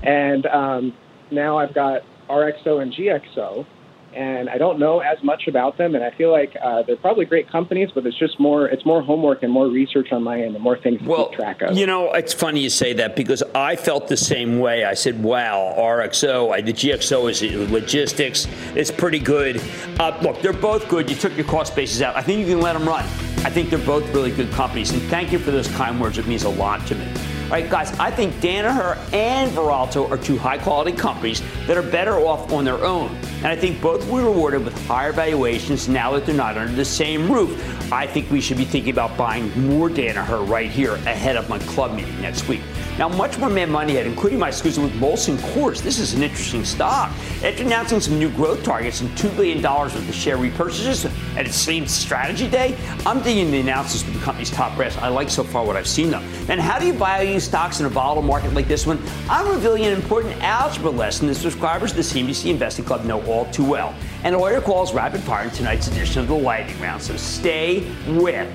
[0.03, 0.93] And um,
[1.29, 3.65] now I've got RXO and GXO,
[4.13, 5.95] and I don't know as much about them.
[5.95, 9.01] And I feel like uh, they're probably great companies, but it's just more it's more
[9.01, 11.77] homework and more research on my end and more things to keep track of.
[11.77, 14.83] You know, it's funny you say that because I felt the same way.
[14.85, 18.47] I said, "Wow, RXO, I, the GXO is logistics.
[18.75, 19.61] It's pretty good."
[19.99, 21.09] Uh, look, they're both good.
[21.09, 22.15] You took your cost bases out.
[22.15, 23.03] I think you can let them run.
[23.43, 26.17] I think they're both really good companies, and thank you for those kind words.
[26.17, 27.30] It means a lot to me.
[27.51, 32.15] Right, guys, I think Danaher and Veralto are two high quality companies that are better
[32.15, 33.13] off on their own.
[33.39, 36.85] And I think both be rewarded with higher valuations now that they're not under the
[36.85, 37.91] same roof.
[37.91, 41.59] I think we should be thinking about buying more Danaher right here ahead of my
[41.59, 42.61] club meeting next week.
[42.97, 45.81] Now, much more Mad Money ahead, including my exclusive with Molson Coors.
[45.81, 47.11] This is an interesting stock.
[47.43, 51.55] After announcing some new growth targets and $2 billion worth of share repurchases at its
[51.55, 54.97] same strategy day, I'm digging the announcements with the company's top brass.
[54.97, 56.23] I like so far what I've seen, though.
[56.49, 58.99] And how do you value stocks in a volatile market like this one?
[59.29, 63.45] I'm revealing an important algebra lesson that subscribers to the CNBC Investing Club know all
[63.51, 63.95] too well.
[64.23, 67.01] And lawyer calls rapid fire in tonight's edition of the Lightning Round.
[67.01, 68.49] So stay with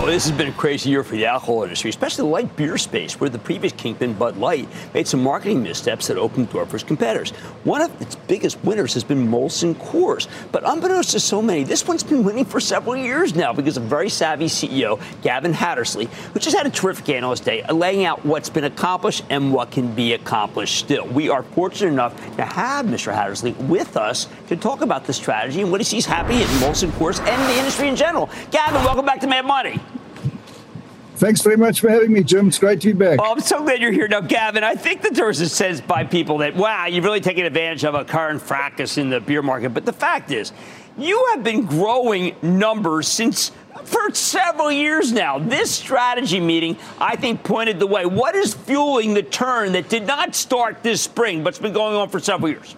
[0.00, 0.12] Cramer.
[0.14, 3.20] this has been a crazy year for the alcohol industry, especially the light beer space,
[3.20, 6.84] where the previous kingpin, Bud Light, made some marketing missteps that opened door for its
[6.84, 7.30] competitors.
[7.64, 10.26] One of its biggest winners has been Molson Coors.
[10.50, 13.84] But unbeknownst to so many, this one's been winning for several years now because of
[13.84, 18.50] very savvy CEO Gavin Hattersley, who just had a terrific analyst day laying out what's
[18.50, 21.06] been accomplished and what can be accomplished still.
[21.06, 23.14] We are fortunate enough to have Mr.
[23.14, 26.90] Hattersley with us to talk about the strategy and what he sees happening at Molson
[26.90, 28.28] Coors and the industry in general.
[28.50, 29.80] Gavin, welcome back to Mad Money.
[31.20, 32.48] Thanks very much for having me, Jim.
[32.48, 33.20] It's great to be back.
[33.20, 34.08] Well, I'm so glad you're here.
[34.08, 37.44] Now, Gavin, I think that there's a sense by people that, wow, you've really taken
[37.44, 39.74] advantage of a current fracas in the beer market.
[39.74, 40.54] But the fact is,
[40.96, 43.52] you have been growing numbers since
[43.84, 45.38] for several years now.
[45.38, 48.06] This strategy meeting, I think, pointed the way.
[48.06, 52.08] What is fueling the turn that did not start this spring, but's been going on
[52.08, 52.74] for several years?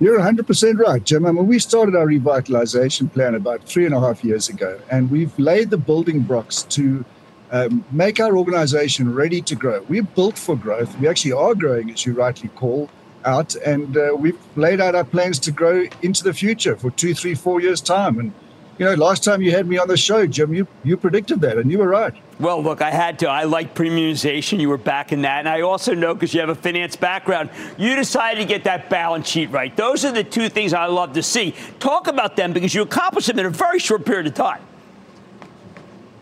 [0.00, 1.26] You're 100% right, Jim.
[1.26, 5.10] I mean, we started our revitalization plan about three and a half years ago, and
[5.10, 7.04] we've laid the building blocks to
[7.50, 9.84] um, make our organization ready to grow.
[9.88, 10.96] We're built for growth.
[11.00, 12.88] We actually are growing, as you rightly call
[13.24, 17.12] out, and uh, we've laid out our plans to grow into the future for two,
[17.12, 18.20] three, four years' time.
[18.20, 18.32] And
[18.78, 21.58] you know, last time you had me on the show, Jim, you, you predicted that,
[21.58, 22.14] and you were right.
[22.38, 23.28] Well, look, I had to.
[23.28, 24.60] I like premiumization.
[24.60, 25.40] You were back in that.
[25.40, 28.88] And I also know, because you have a finance background, you decided to get that
[28.88, 29.76] balance sheet right.
[29.76, 31.56] Those are the two things I love to see.
[31.80, 34.62] Talk about them because you accomplished them in a very short period of time.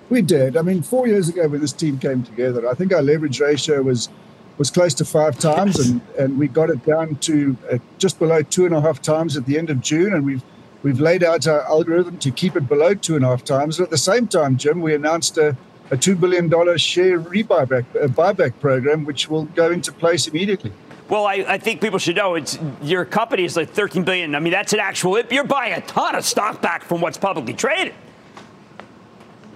[0.09, 0.57] We did.
[0.57, 3.83] I mean, four years ago when this team came together, I think our leverage ratio
[3.83, 4.09] was
[4.57, 8.41] was close to five times, and, and we got it down to uh, just below
[8.41, 10.43] two and a half times at the end of June, and we've
[10.87, 13.81] We've laid out our algorithm to keep it below two and a half times.
[13.81, 15.49] At the same time, Jim, we announced a,
[15.91, 20.71] a $2 billion share rebuyback a buyback program, which will go into place immediately.
[21.09, 24.37] Well, I, I, think people should know it's your company is like 13 billion.
[24.37, 25.21] I mean, that's an actual.
[25.23, 27.93] You're buying a ton of stock back from what's publicly traded.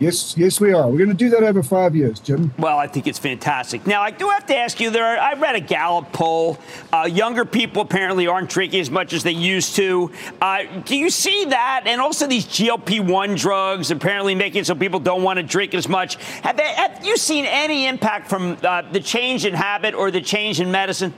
[0.00, 0.88] Yes, yes, we are.
[0.88, 2.54] We're going to do that over five years, Jim.
[2.58, 3.86] Well, I think it's fantastic.
[3.86, 4.88] Now, I do have to ask you.
[4.88, 6.58] There, I read a Gallup poll.
[6.90, 10.10] Uh, younger people apparently aren't drinking as much as they used to.
[10.40, 11.82] Uh, do you see that?
[11.84, 16.14] And also, these GLP-1 drugs apparently making so people don't want to drink as much.
[16.44, 20.22] Have, they, have you seen any impact from uh, the change in habit or the
[20.22, 21.12] change in medicine?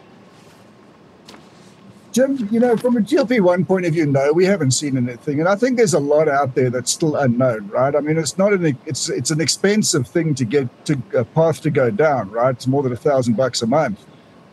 [2.13, 5.49] Jim, you know, from a GLP-1 point of view, no, we haven't seen anything, and
[5.49, 7.97] I think there's a lot out there that's still unknown, right?
[7.97, 11.63] I mean, it's not an it's it's an expensive thing to get to a path
[11.63, 12.51] to go down, right?
[12.51, 14.05] It's more than a thousand bucks a month,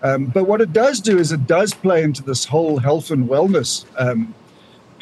[0.02, 3.28] um, but what it does do is it does play into this whole health and
[3.28, 4.34] wellness um,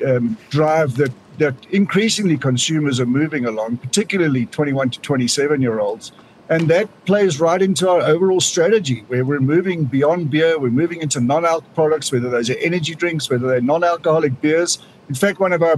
[0.05, 6.11] um, drive that that increasingly consumers are moving along, particularly 21 to 27 year olds.
[6.49, 11.01] And that plays right into our overall strategy where we're moving beyond beer, we're moving
[11.01, 14.79] into non alc products, whether those are energy drinks, whether they're non alcoholic beers.
[15.09, 15.75] In fact, one of our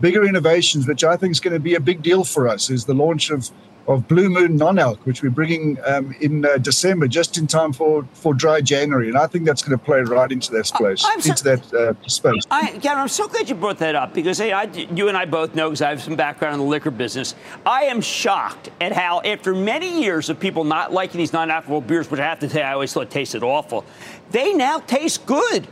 [0.00, 2.84] bigger innovations, which I think is going to be a big deal for us, is
[2.84, 3.50] the launch of
[3.88, 8.06] of Blue Moon non-alc, which we're bringing um, in uh, December, just in time for,
[8.12, 11.12] for dry January, and I think that's going to play right into that place, so,
[11.14, 12.42] into that uh, space.
[12.50, 15.24] I, Gavin, I'm so glad you brought that up because hey, I, you and I
[15.24, 17.34] both know because I have some background in the liquor business.
[17.66, 22.10] I am shocked at how, after many years of people not liking these non-alcoholic beers,
[22.10, 23.84] which I have to say I always thought tasted awful,
[24.30, 25.66] they now taste good.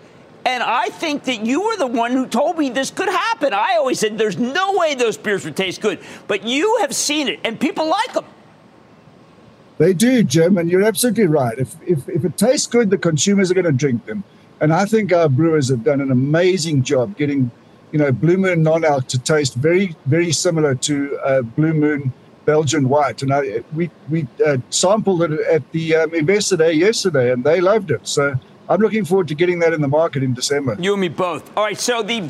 [0.45, 3.53] And I think that you were the one who told me this could happen.
[3.53, 6.01] I always said there's no way those beers would taste good.
[6.29, 8.25] But you have seen it, and people like them.
[9.79, 11.59] They do, Jim, and you're absolutely right.
[11.59, 14.25] If, if, if it tastes good, the consumers are going to drink them.
[14.61, 17.51] And I think our brewers have done an amazing job getting,
[17.93, 22.13] you know, Blue Moon non-alc to taste very, very similar to uh, Blue Moon
[22.45, 23.23] Belgian White.
[23.23, 27.61] And I, we we uh, sampled it at the um, Investor Day yesterday, and they
[27.61, 28.07] loved it.
[28.07, 28.35] So
[28.71, 30.77] I'm looking forward to getting that in the market in December.
[30.79, 31.51] You and me both.
[31.57, 32.29] All right, so the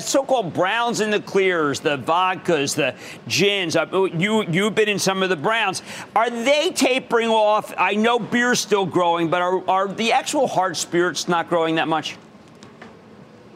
[0.00, 2.94] so-called browns and the clears, the vodkas, the
[3.26, 3.74] gins.
[3.74, 5.82] Uh, you you've been in some of the browns.
[6.14, 7.72] Are they tapering off?
[7.78, 11.88] I know beer's still growing, but are are the actual hard spirits not growing that
[11.88, 12.18] much?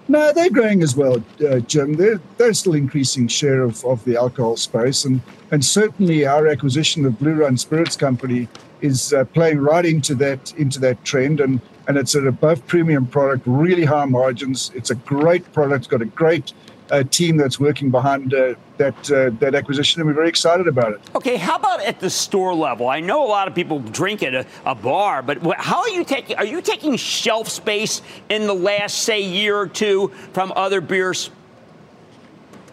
[0.08, 1.92] No, they're growing as well, uh, Jim.
[1.92, 5.20] They're they're still increasing share of, of the alcohol space, and
[5.50, 8.48] and certainly our acquisition of Blue Run Spirits Company
[8.80, 13.06] is uh, playing right into that into that trend and and it's an above premium
[13.06, 14.70] product, really high margins.
[14.74, 15.78] It's a great product.
[15.78, 16.52] It's got a great
[16.90, 20.92] uh, team that's working behind uh, that uh, that acquisition, and we're very excited about
[20.92, 21.00] it.
[21.14, 22.88] Okay, how about at the store level?
[22.88, 26.04] I know a lot of people drink at a, a, bar, but how are you
[26.04, 26.36] taking?
[26.36, 31.30] Are you taking shelf space in the last say year or two from other beers?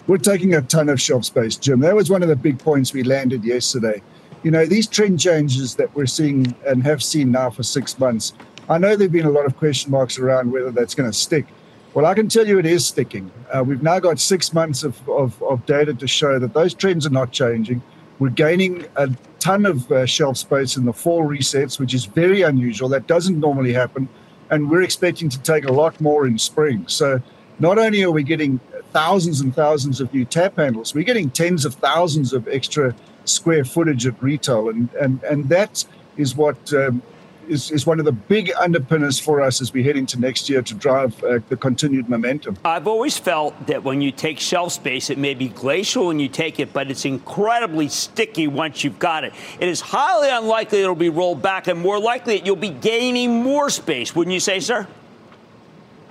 [0.08, 1.80] We're taking a ton of shelf space, Jim.
[1.80, 4.02] That was one of the big points we landed yesterday.
[4.44, 8.34] You know, these trend changes that we're seeing and have seen now for six months
[8.70, 11.18] I know there have been a lot of question marks around whether that's going to
[11.18, 11.48] stick.
[11.96, 13.32] Well, I can tell you it is sticking.
[13.52, 17.08] Uh, we've now got six months of, of, of, data to show that those trends
[17.08, 17.82] are not changing.
[18.20, 19.10] We're gaining a
[19.40, 22.90] ton of uh, shelf space in the fall resets, which is very unusual.
[22.90, 24.08] That doesn't normally happen.
[24.52, 26.88] And we're expecting to take a lot more in spring.
[26.88, 27.20] So
[27.58, 28.60] not only are we getting
[28.94, 32.94] thousands and thousands of new tap handles, we're getting tens of thousands of extra
[33.26, 34.70] square footage at retail.
[34.70, 35.84] And, and, and that
[36.18, 37.02] is what um,
[37.50, 40.62] is, is one of the big underpinners for us as we head into next year
[40.62, 42.58] to drive uh, the continued momentum.
[42.64, 46.30] I've always felt that when you take shelf space, it may be glacial when you
[46.30, 49.34] take it, but it's incredibly sticky once you've got it.
[49.60, 53.44] It is highly unlikely it'll be rolled back, and more likely that you'll be gaining
[53.44, 54.88] more space, wouldn't you say, sir?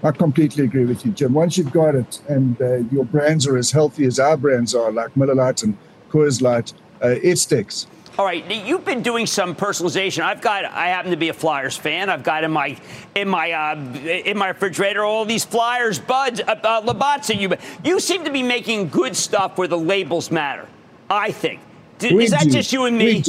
[0.03, 1.34] I completely agree with you, Jim.
[1.34, 4.93] Once you've got it and uh, your brands are as healthy as our brands are,
[4.93, 5.76] like Miller Lite and
[6.11, 6.72] Coors Light,
[7.03, 7.86] uh, it sticks.
[8.18, 10.24] All right, you've been doing some personalization.
[10.24, 10.64] I've got.
[10.64, 12.10] I happen to be a Flyers fan.
[12.10, 12.76] I've got in my
[13.14, 17.20] in my uh, in my refrigerator all these Flyers buds, uh, uh.
[17.28, 17.54] You
[17.84, 20.66] you seem to be making good stuff where the labels matter.
[21.08, 21.60] I think.
[22.00, 22.50] D- is that do.
[22.50, 23.22] just you and me?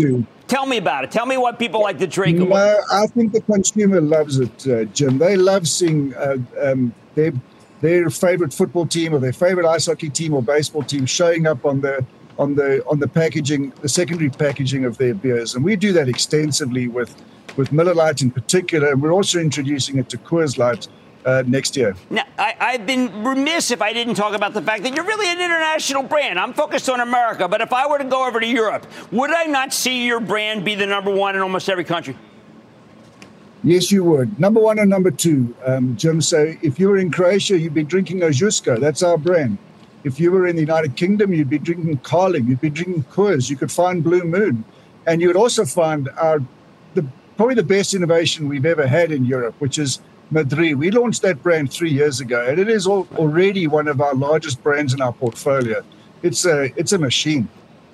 [0.47, 1.11] Tell me about it.
[1.11, 2.39] Tell me what people like to drink.
[2.39, 5.19] No, I think the consumer loves it, uh, Jim.
[5.19, 7.31] They love seeing uh, um, their
[7.81, 11.63] their favorite football team or their favorite ice hockey team or baseball team showing up
[11.63, 12.03] on the
[12.39, 16.07] on the on the packaging, the secondary packaging of their beers, and we do that
[16.07, 17.13] extensively with
[17.57, 20.87] with Miller Lite in particular, and we're also introducing it to Coors Light.
[21.25, 21.93] Uh, next year.
[22.09, 25.27] Now, I, have been remiss if I didn't talk about the fact that you're really
[25.27, 26.39] an international brand.
[26.39, 29.43] I'm focused on America, but if I were to go over to Europe, would I
[29.43, 32.17] not see your brand be the number one in almost every country?
[33.65, 34.39] Yes, you would.
[34.39, 36.21] Number one and number two, um, Jim.
[36.21, 38.79] So if you were in Croatia, you'd be drinking Ožujsko.
[38.79, 39.57] That's our brand.
[40.03, 43.49] If you were in the United Kingdom, you'd be drinking Carling, you'd be drinking Coors,
[43.49, 44.63] you could find Blue Moon,
[45.05, 46.41] and you would also find our
[46.93, 49.99] the probably the best innovation we've ever had in Europe, which is
[50.31, 50.73] Madri.
[50.73, 54.63] We launched that brand three years ago, and it is already one of our largest
[54.63, 55.83] brands in our portfolio.
[56.23, 57.49] It's a it's a machine.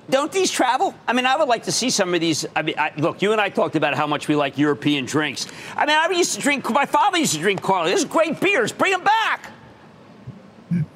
[0.08, 0.94] Don't these travel?
[1.08, 2.46] I mean, I would like to see some of these.
[2.56, 5.48] I mean, I, look, you and I talked about how much we like European drinks.
[5.76, 6.70] I mean, I used to drink.
[6.70, 7.92] My father used to drink Carling.
[7.92, 8.72] This is great beers.
[8.72, 9.52] Bring them back.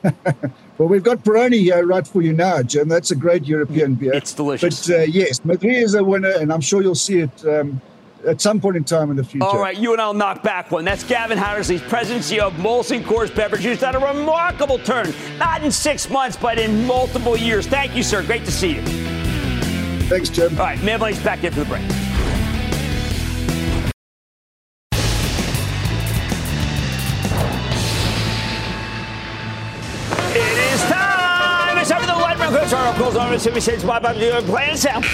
[0.78, 2.88] well, we've got Peroni here right for you now, Jim.
[2.88, 4.14] That's a great European beer.
[4.14, 4.88] It's delicious.
[4.88, 7.82] But uh, yes, Madri is a winner, and I'm sure you'll see it um,
[8.26, 9.46] at some point in time in the future.
[9.46, 10.86] All right, you and I'll knock back one.
[10.86, 15.72] That's Gavin Hattersley, presidency of Molson Coors Beverage, who's done a remarkable turn, not in
[15.72, 17.68] six months, but in multiple years.
[17.68, 18.24] Thank you, sir.
[18.24, 18.82] Great to see you.
[20.08, 20.54] Thanks, Jim.
[20.54, 22.09] All right, Money's back for the break.
[33.38, 35.06] 776 550 plan sound.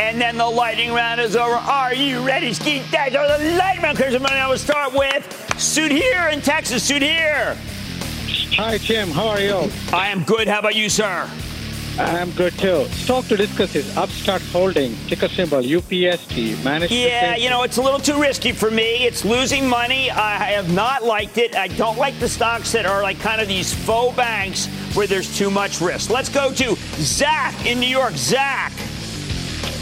[0.00, 1.56] And then the lightning round is over.
[1.56, 3.14] Are you ready, Ski Dad?
[3.14, 4.36] Are the lightning round clears money?
[4.36, 6.82] I will start with Suit Here in Texas.
[6.82, 7.54] Suit Here.
[8.56, 9.10] Hi, Tim.
[9.10, 9.70] How are you?
[9.92, 10.48] I am good.
[10.48, 11.28] How about you, sir?
[11.98, 12.84] I'm good too.
[12.86, 16.62] Stock to discuss is Upstart Holding, ticker symbol UPST.
[16.62, 19.04] Managed yeah, you know, it's a little too risky for me.
[19.04, 20.08] It's losing money.
[20.08, 21.56] I have not liked it.
[21.56, 25.36] I don't like the stocks that are like kind of these faux banks where there's
[25.36, 26.08] too much risk.
[26.08, 28.14] Let's go to Zach in New York.
[28.14, 28.70] Zach.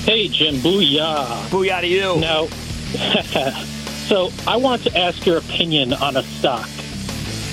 [0.06, 0.54] Hey, Jim.
[0.56, 1.26] Booyah.
[1.48, 2.18] Booyah to you.
[2.18, 2.46] No.
[4.06, 6.68] so I want to ask your opinion on a stock.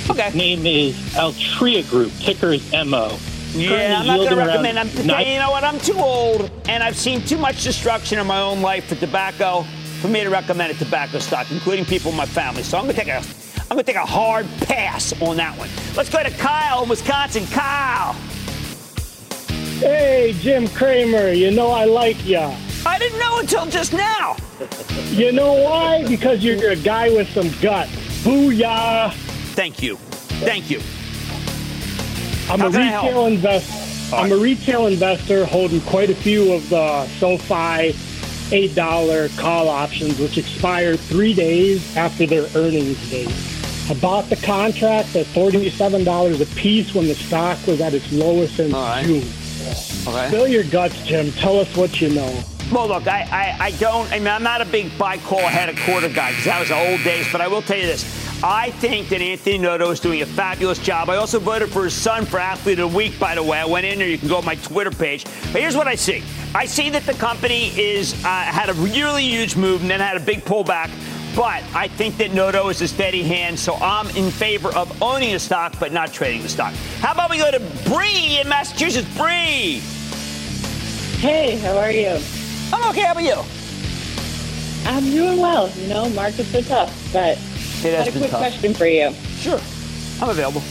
[0.10, 0.28] Okay.
[0.28, 2.14] Its name is Altria Group.
[2.20, 3.18] Ticker is MO.
[3.54, 4.80] Yeah, I'm not going to recommend.
[4.80, 5.64] I'm, saying you know what?
[5.64, 9.64] I'm too old, and I've seen too much destruction in my own life for tobacco
[10.02, 12.64] for me to recommend a tobacco stock, including people in my family.
[12.64, 15.58] So I'm going to take a, I'm going to take a hard pass on that
[15.58, 15.70] one.
[15.96, 17.46] Let's go to Kyle in Wisconsin.
[17.48, 18.14] Kyle.
[19.80, 21.32] Hey, Jim Cramer.
[21.32, 22.56] You know I like ya.
[22.86, 24.36] I didn't know until just now.
[25.12, 26.06] you know why?
[26.08, 27.92] Because you're a guy with some guts.
[28.24, 29.14] Booyah!
[29.54, 29.98] Thank you.
[30.42, 30.82] Thank you.
[32.54, 34.16] I'm How a retail investor.
[34.16, 37.96] I'm a retail investor holding quite a few of the SoFi
[38.56, 43.34] eight dollar call options, which expire three days after their earnings date.
[43.90, 48.12] I bought the contract at forty-seven dollars a piece when the stock was at its
[48.14, 49.04] lowest in right.
[49.04, 49.28] June.
[50.08, 50.28] Okay.
[50.28, 51.32] Spill your guts, Jim.
[51.32, 52.44] Tell us what you know.
[52.72, 54.12] Well, look, I, I, I don't.
[54.12, 56.70] I mean, I'm not a big buy, call, ahead of quarter guy because that was
[56.70, 57.26] the old days.
[57.32, 58.04] But I will tell you this:
[58.46, 61.10] I think that Anthony Noto is doing a fabulous job.
[61.10, 63.58] I also voted for his son for Athlete of the Week, by the way.
[63.58, 64.08] I went in there.
[64.10, 65.24] You can go on my Twitter page.
[65.54, 66.22] But here's what I see.
[66.54, 70.18] I see that the company is uh, had a really huge move and then had
[70.18, 70.92] a big pullback.
[71.38, 75.32] But I think that Noto is a steady hand, so I'm in favor of owning
[75.32, 76.74] the stock but not trading the stock.
[77.00, 79.08] How about we go to Bree in Massachusetts?
[79.16, 79.80] Bree.
[81.22, 82.20] Hey, how are you?
[82.74, 83.04] I'm okay.
[83.04, 83.42] How about you?
[84.86, 85.70] I'm doing well.
[85.78, 87.40] You know, markets are tough, but
[87.86, 88.40] it has a quick tough.
[88.40, 89.14] question for you.
[89.40, 89.60] Sure.
[90.22, 90.62] I'm available.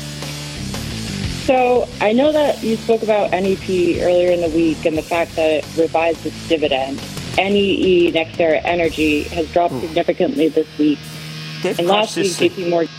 [1.44, 3.68] So I know that you spoke about NEP
[4.00, 7.02] earlier in the week and the fact that it revised its dividend.
[7.36, 9.80] NEE, NextEra Energy, has dropped hmm.
[9.80, 10.98] significantly this week.
[11.62, 12.94] They've and last week, JP Morgan.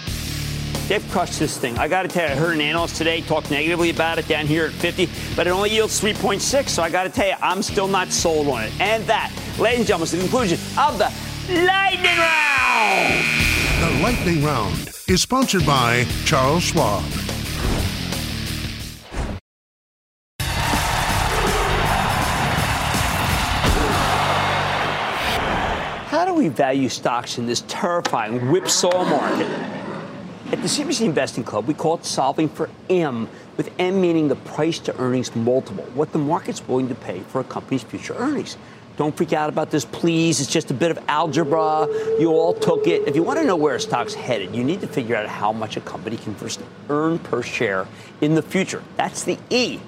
[0.88, 1.78] They've crushed this thing.
[1.78, 4.45] I got to tell you, I heard an analyst today talk negatively about it down
[4.45, 6.70] here at 50, but it only yields 3.6.
[6.70, 8.74] So I got to tell you, I'm still not sold on it.
[8.82, 11.11] And that, ladies and gentlemen, is the conclusion of the
[11.49, 13.52] Lightning Round.
[13.84, 17.03] The Lightning Round is sponsored by Charles Schwab.
[26.07, 29.49] How do we value stocks in this terrifying whipsaw market?
[30.53, 33.27] At the CNBC Investing Club, we call it solving for M,
[33.57, 37.41] with M meaning the price to earnings multiple, what the market's willing to pay for
[37.41, 38.55] a company's future earnings.
[38.95, 40.39] Don't freak out about this, please.
[40.39, 41.87] It's just a bit of algebra.
[42.19, 43.07] You all took it.
[43.07, 45.51] If you want to know where a stock's headed, you need to figure out how
[45.51, 47.87] much a company can first earn per share
[48.21, 48.83] in the future.
[48.95, 49.79] That's the E.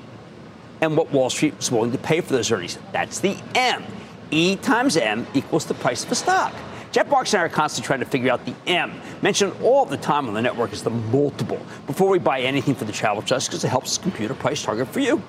[0.81, 2.79] And what Wall Street is willing to pay for those earnings.
[2.91, 3.83] That's the M.
[4.31, 6.53] E times M equals the price of a stock.
[6.91, 8.93] Jeff Marks and I are constantly trying to figure out the M.
[9.21, 12.85] Mentioned all the time on the network is the multiple before we buy anything for
[12.85, 15.21] the Charitable Trust because it helps us compute a price target for you.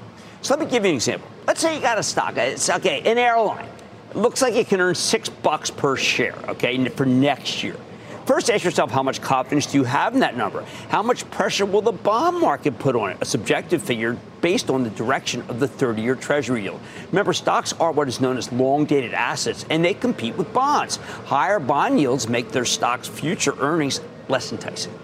[0.47, 1.29] So let me give you an example.
[1.49, 2.39] Let's say you got a stock.
[2.39, 3.69] Uh, it's okay, an airline.
[4.11, 7.75] It looks like it can earn six bucks per share, okay, for next year.
[8.27, 10.65] First, ask yourself how much confidence do you have in that number?
[10.89, 13.17] How much pressure will the bond market put on it?
[13.21, 16.81] A subjective figure based on the direction of the 30 year Treasury yield.
[17.09, 20.99] Remember, stocks are what is known as long dated assets, and they compete with bonds.
[21.25, 24.97] Higher bond yields make their stocks' future earnings less enticing.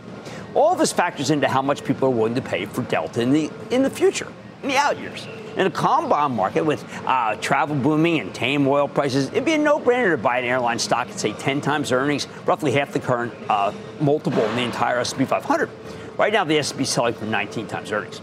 [0.55, 3.51] All this factors into how much people are willing to pay for Delta in the,
[3.73, 4.29] in the future,
[4.63, 5.27] in the out years.
[5.57, 9.53] In a calm bond market with uh, travel booming and tame oil prices, it'd be
[9.53, 13.01] a no-brainer to buy an airline stock at say 10 times earnings, roughly half the
[13.01, 15.69] current uh, multiple in the entire S&P 500.
[16.17, 18.21] Right now, the S&P is selling for 19 times earnings.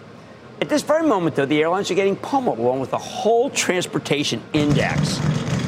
[0.61, 4.41] At this very moment, though, the airlines are getting pummeled along with the whole transportation
[4.53, 5.19] index.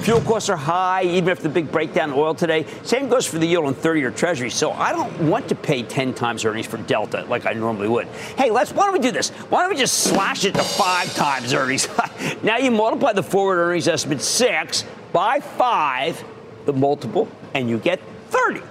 [0.02, 2.66] Fuel costs are high, even after the big breakdown in oil today.
[2.82, 4.49] Same goes for the yield on 30-year Treasury.
[4.49, 8.08] So I don't want to pay 10 times earnings for Delta like I normally would.
[8.36, 8.72] Hey, let's.
[8.72, 9.30] Why don't we do this?
[9.30, 11.88] Why don't we just slash it to five times earnings?
[12.43, 16.24] now you multiply the forward earnings estimate six by five,
[16.66, 17.99] the multiple, and you get
[18.30, 18.62] 30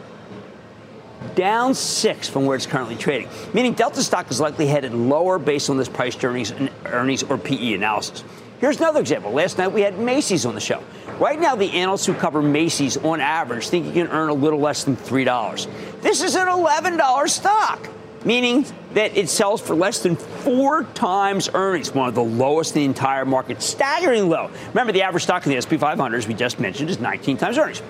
[1.37, 5.71] down six from where it's currently trading, meaning Delta stock is likely headed lower based
[5.71, 6.53] on this price earnings,
[6.87, 8.25] earnings or PE analysis.
[8.61, 9.33] Here's another example.
[9.33, 10.83] Last night we had Macy's on the show.
[11.19, 14.61] Right now, the analysts who cover Macy's on average think you can earn a little
[14.61, 16.03] less than $3.
[16.03, 17.89] This is an $11 stock,
[18.25, 22.81] meaning that it sells for less than four times earnings, one of the lowest in
[22.81, 24.51] the entire market, staggering low.
[24.69, 27.57] Remember, the average stock in the S&P 500, as we just mentioned, is 19 times
[27.57, 27.83] earnings.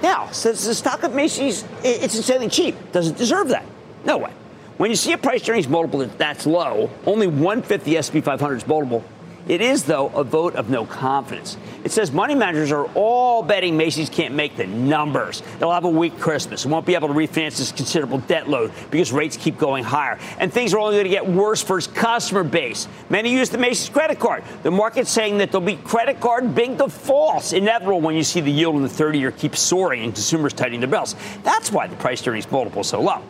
[0.00, 2.76] Now, since the stock of Macy's, it's insanely cheap.
[2.92, 3.64] Does it deserve that?
[4.04, 4.30] No way.
[4.76, 8.66] When you see a price earnings multiple that's low, only one fifth the S&P 500's
[8.66, 9.04] multiple,
[9.46, 11.56] it is, though, a vote of no confidence.
[11.84, 15.42] It says money managers are all betting Macy's can't make the numbers.
[15.58, 18.72] They'll have a weak Christmas and won't be able to refinance this considerable debt load
[18.90, 20.18] because rates keep going higher.
[20.38, 22.88] And things are only going to get worse for its customer base.
[23.10, 24.44] Many use the Macy's credit card.
[24.62, 28.50] The market's saying that there'll be credit card big defaults inevitable when you see the
[28.50, 31.16] yield in the 30 year keep soaring and consumers tightening their belts.
[31.42, 33.22] That's why the price earnings multiple is so low.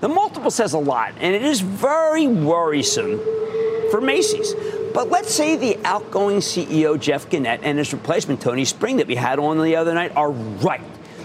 [0.00, 3.18] The multiple says a lot, and it is very worrisome
[3.90, 4.54] for Macy's.
[4.94, 9.16] But let's say the outgoing CEO, Jeff Gennette, and his replacement, Tony Spring, that we
[9.16, 10.80] had on the other night, are right.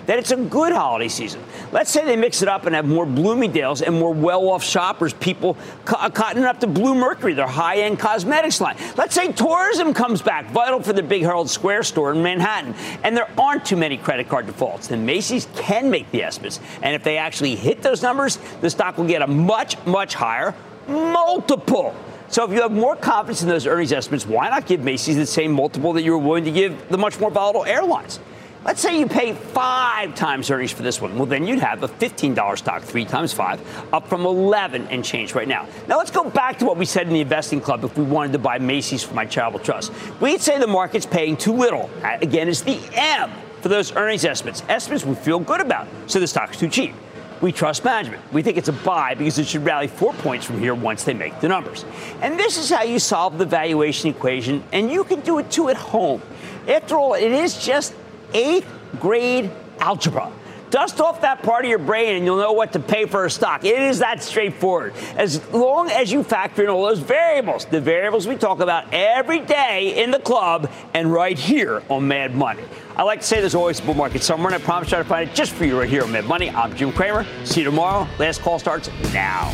[0.06, 1.42] That it's a good holiday season.
[1.72, 5.14] Let's say they mix it up and have more Bloomingdale's and more well off shoppers,
[5.14, 8.76] people uh, cottoning up to Bluemercury, their high end cosmetics line.
[8.98, 13.16] Let's say tourism comes back, vital for the Big Herald Square store in Manhattan, and
[13.16, 14.88] there aren't too many credit card defaults.
[14.88, 16.60] Then Macy's can make the estimates.
[16.82, 20.54] And if they actually hit those numbers, the stock will get a much, much higher
[20.88, 21.96] multiple.
[22.28, 25.26] So if you have more confidence in those earnings estimates, why not give Macy's the
[25.26, 28.20] same multiple that you were willing to give the much more volatile airlines?
[28.66, 31.18] Let's say you pay five times earnings for this one.
[31.18, 33.62] Well, then you'd have a $15 stock, three times five,
[33.94, 35.68] up from 11 and change right now.
[35.90, 38.32] Now let's go back to what we said in the investing club if we wanted
[38.32, 39.92] to buy Macy's for my charitable trust.
[40.22, 41.90] We'd say the market's paying too little.
[42.04, 44.64] Again, it's the M for those earnings estimates.
[44.70, 46.94] Estimates we feel good about, so the stock's too cheap.
[47.42, 48.22] We trust management.
[48.32, 51.14] We think it's a buy because it should rally four points from here once they
[51.14, 51.84] make the numbers.
[52.22, 55.68] And this is how you solve the valuation equation, and you can do it too
[55.68, 56.22] at home.
[56.70, 57.94] After all, it is just
[58.34, 58.68] eighth
[59.00, 60.32] grade algebra.
[60.74, 63.30] Dust off that part of your brain and you'll know what to pay for a
[63.30, 63.64] stock.
[63.64, 64.96] It is that straightforward.
[65.16, 69.42] As long as you factor in all those variables, the variables we talk about every
[69.42, 72.64] day in the club and right here on Mad Money.
[72.96, 75.04] I like to say there's always a bull market somewhere, and I promise you to
[75.04, 76.50] find it just for you right here on Mad Money.
[76.50, 77.24] I'm Jim Cramer.
[77.44, 78.08] See you tomorrow.
[78.18, 79.54] Last call starts now.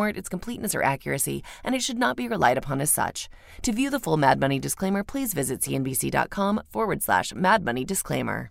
[0.01, 3.29] warrant its completeness or accuracy, and it should not be relied upon as such.
[3.61, 8.49] To view the full Mad Money disclaimer, please visit cnbc.com forward slash Mad Money disclaimer.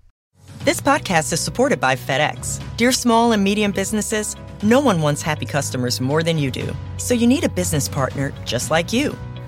[0.65, 2.61] This podcast is supported by FedEx.
[2.77, 6.77] Dear small and medium businesses, no one wants happy customers more than you do.
[6.99, 9.17] So you need a business partner just like you.